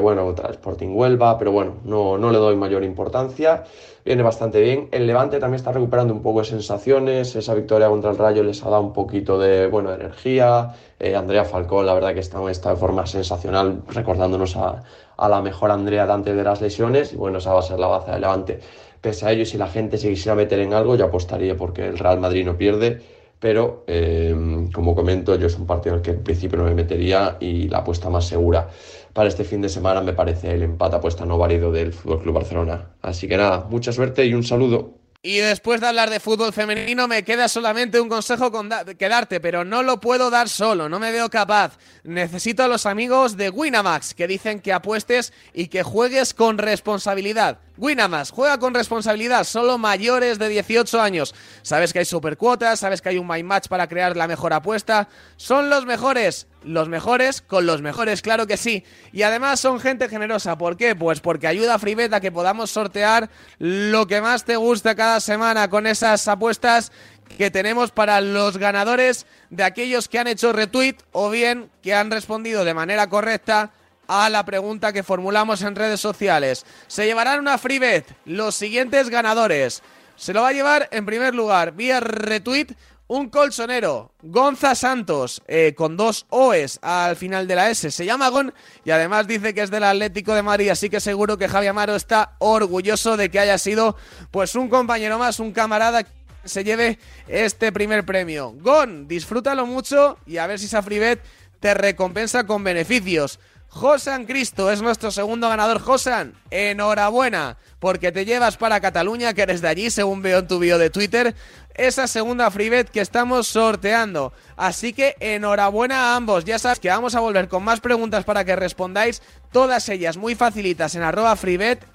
[0.00, 3.64] bueno contra Sporting Huelva, pero bueno, no, no le doy mayor importancia.
[4.04, 4.88] Viene bastante bien.
[4.92, 7.36] El Levante también está recuperando un poco de sensaciones.
[7.36, 10.74] Esa victoria contra el Rayo les ha dado un poquito de, bueno, de energía.
[10.98, 14.82] Eh, Andrea Falcón, la verdad que está, está de forma sensacional, recordándonos a,
[15.16, 17.12] a la mejor Andrea de antes de las lesiones.
[17.12, 18.60] Y bueno, esa va a ser la base del Levante.
[19.00, 21.98] Pese a ello, si la gente se quisiera meter en algo, yo apostaría porque el
[21.98, 23.00] Real Madrid no pierde
[23.40, 26.74] pero eh, como comento, yo es un partido en el que en principio no me
[26.74, 28.68] metería y la apuesta más segura
[29.12, 32.34] para este fin de semana me parece el empate apuesta no válido del Fútbol Club
[32.34, 32.90] Barcelona.
[33.02, 35.00] Así que nada, mucha suerte y un saludo.
[35.22, 39.38] Y después de hablar de fútbol femenino me queda solamente un consejo con que darte,
[39.38, 41.76] pero no lo puedo dar solo, no me veo capaz.
[42.04, 47.58] Necesito a los amigos de Winamax que dicen que apuestes y que juegues con responsabilidad.
[47.80, 51.34] Winamax, juega con responsabilidad, solo mayores de 18 años.
[51.62, 55.08] Sabes que hay supercuotas, sabes que hay un My Match para crear la mejor apuesta.
[55.36, 58.84] Son los mejores, los mejores con los mejores, claro que sí.
[59.12, 60.58] Y además son gente generosa.
[60.58, 60.94] ¿Por qué?
[60.94, 65.18] Pues porque ayuda a Freebet a que podamos sortear lo que más te gusta cada
[65.20, 66.92] semana con esas apuestas
[67.38, 72.10] que tenemos para los ganadores de aquellos que han hecho retweet o bien que han
[72.10, 73.72] respondido de manera correcta
[74.10, 76.66] a la pregunta que formulamos en redes sociales.
[76.88, 79.84] Se llevarán una free bet los siguientes ganadores.
[80.16, 82.74] Se lo va a llevar en primer lugar vía retweet
[83.06, 87.92] un colchonero, Gonza Santos, eh, con dos OEs al final de la S.
[87.92, 88.52] Se llama Gon
[88.84, 91.94] y además dice que es del Atlético de Madrid, así que seguro que Javi Amaro
[91.94, 93.96] está orgulloso de que haya sido
[94.32, 96.10] pues un compañero más, un camarada que
[96.44, 96.98] se lleve
[97.28, 98.54] este primer premio.
[98.58, 101.20] Gon, disfrútalo mucho y a ver si Safribet
[101.60, 103.38] te recompensa con beneficios.
[103.70, 105.80] Josan Cristo es nuestro segundo ganador.
[105.80, 110.58] Josan, enhorabuena, porque te llevas para Cataluña, que eres de allí, según veo en tu
[110.58, 111.36] bio de Twitter,
[111.74, 114.32] esa segunda freebet que estamos sorteando.
[114.56, 116.44] Así que enhorabuena a ambos.
[116.44, 120.34] Ya sabes que vamos a volver con más preguntas para que respondáis, todas ellas muy
[120.34, 121.86] facilitas en arroba freebet,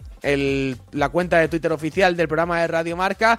[0.91, 3.37] la cuenta de Twitter oficial del programa de Radio Marca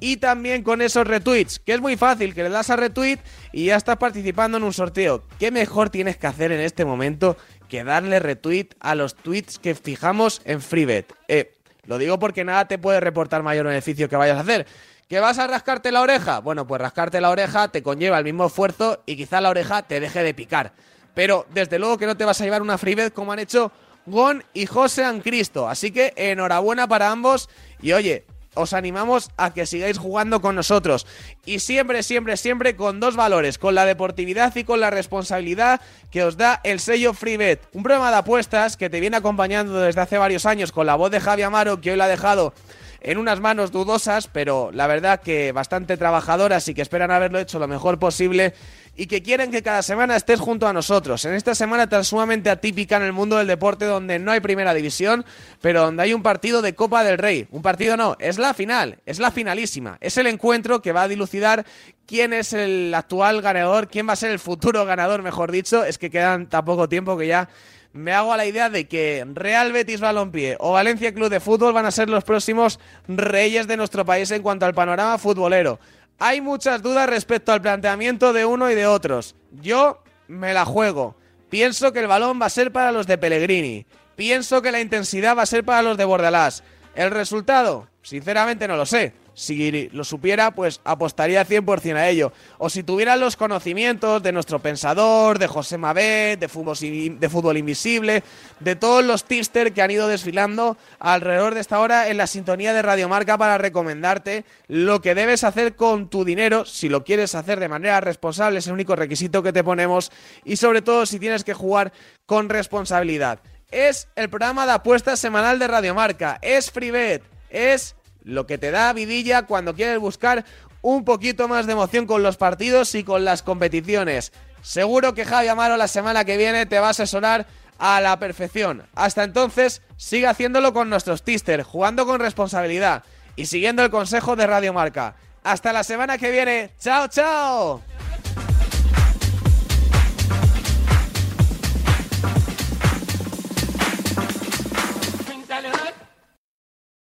[0.00, 3.18] y también con esos retweets, que es muy fácil, que le das a retweet
[3.52, 5.24] y ya estás participando en un sorteo.
[5.40, 7.36] ¿Qué mejor tienes que hacer en este momento
[7.68, 11.12] que darle retweet a los tweets que fijamos en FreeBet.
[11.28, 11.54] Eh,
[11.84, 14.66] lo digo porque nada te puede reportar mayor beneficio que vayas a hacer.
[15.08, 16.40] ¿Que vas a rascarte la oreja?
[16.40, 20.00] Bueno, pues rascarte la oreja te conlleva el mismo esfuerzo y quizá la oreja te
[20.00, 20.72] deje de picar.
[21.14, 23.72] Pero desde luego que no te vas a llevar una FreeBet como han hecho
[24.04, 25.68] Gon y José Cristo.
[25.68, 27.48] Así que enhorabuena para ambos
[27.80, 28.24] y oye,
[28.54, 31.06] os animamos a que sigáis jugando con nosotros.
[31.44, 35.80] Y siempre, siempre, siempre con dos valores, con la deportividad y con la responsabilidad
[36.10, 37.68] que os da el sello FreeBet.
[37.72, 41.10] Un programa de apuestas que te viene acompañando desde hace varios años con la voz
[41.10, 42.52] de Javi Amaro, que hoy la ha dejado
[43.00, 47.58] en unas manos dudosas, pero la verdad que bastante trabajadoras y que esperan haberlo hecho
[47.58, 48.54] lo mejor posible
[48.98, 51.24] y que quieren que cada semana estés junto a nosotros.
[51.24, 54.74] En esta semana tan sumamente atípica en el mundo del deporte donde no hay primera
[54.74, 55.24] división,
[55.60, 57.46] pero donde hay un partido de Copa del Rey.
[57.52, 59.98] Un partido no, es la final, es la finalísima.
[60.00, 61.64] Es el encuentro que va a dilucidar
[62.06, 65.84] quién es el actual ganador, quién va a ser el futuro ganador, mejor dicho.
[65.84, 67.48] Es que quedan tan poco tiempo que ya
[67.92, 71.72] me hago a la idea de que Real Betis Balompié o Valencia Club de Fútbol
[71.72, 75.78] van a ser los próximos reyes de nuestro país en cuanto al panorama futbolero.
[76.18, 79.34] Hay muchas dudas respecto al planteamiento de uno y de otros.
[79.60, 81.16] Yo me la juego.
[81.48, 83.86] Pienso que el balón va a ser para los de Pellegrini.
[84.16, 86.64] Pienso que la intensidad va a ser para los de Bordalás.
[86.94, 87.88] ¿El resultado?
[88.02, 92.32] Sinceramente no lo sé si lo supiera, pues apostaría 100% a ello.
[92.58, 97.56] O si tuviera los conocimientos de nuestro pensador, de José Mabet, de fútbol, de fútbol
[97.56, 98.24] invisible,
[98.58, 102.74] de todos los tipsters que han ido desfilando alrededor de esta hora en la sintonía
[102.74, 107.60] de Radiomarca para recomendarte lo que debes hacer con tu dinero, si lo quieres hacer
[107.60, 110.10] de manera responsable, es el único requisito que te ponemos,
[110.44, 111.92] y sobre todo si tienes que jugar
[112.26, 113.38] con responsabilidad.
[113.70, 118.92] Es el programa de apuestas semanal de Radiomarca, es FreeBet, es lo que te da
[118.92, 120.44] vidilla cuando quieres buscar
[120.82, 124.32] un poquito más de emoción con los partidos y con las competiciones.
[124.62, 127.46] Seguro que Javi Amaro la semana que viene te va a asesorar
[127.78, 128.84] a la perfección.
[128.94, 133.04] Hasta entonces, sigue haciéndolo con nuestros tister, jugando con responsabilidad
[133.36, 135.14] y siguiendo el consejo de Radio Marca.
[135.44, 136.72] Hasta la semana que viene.
[136.78, 137.97] ¡Chao, chao!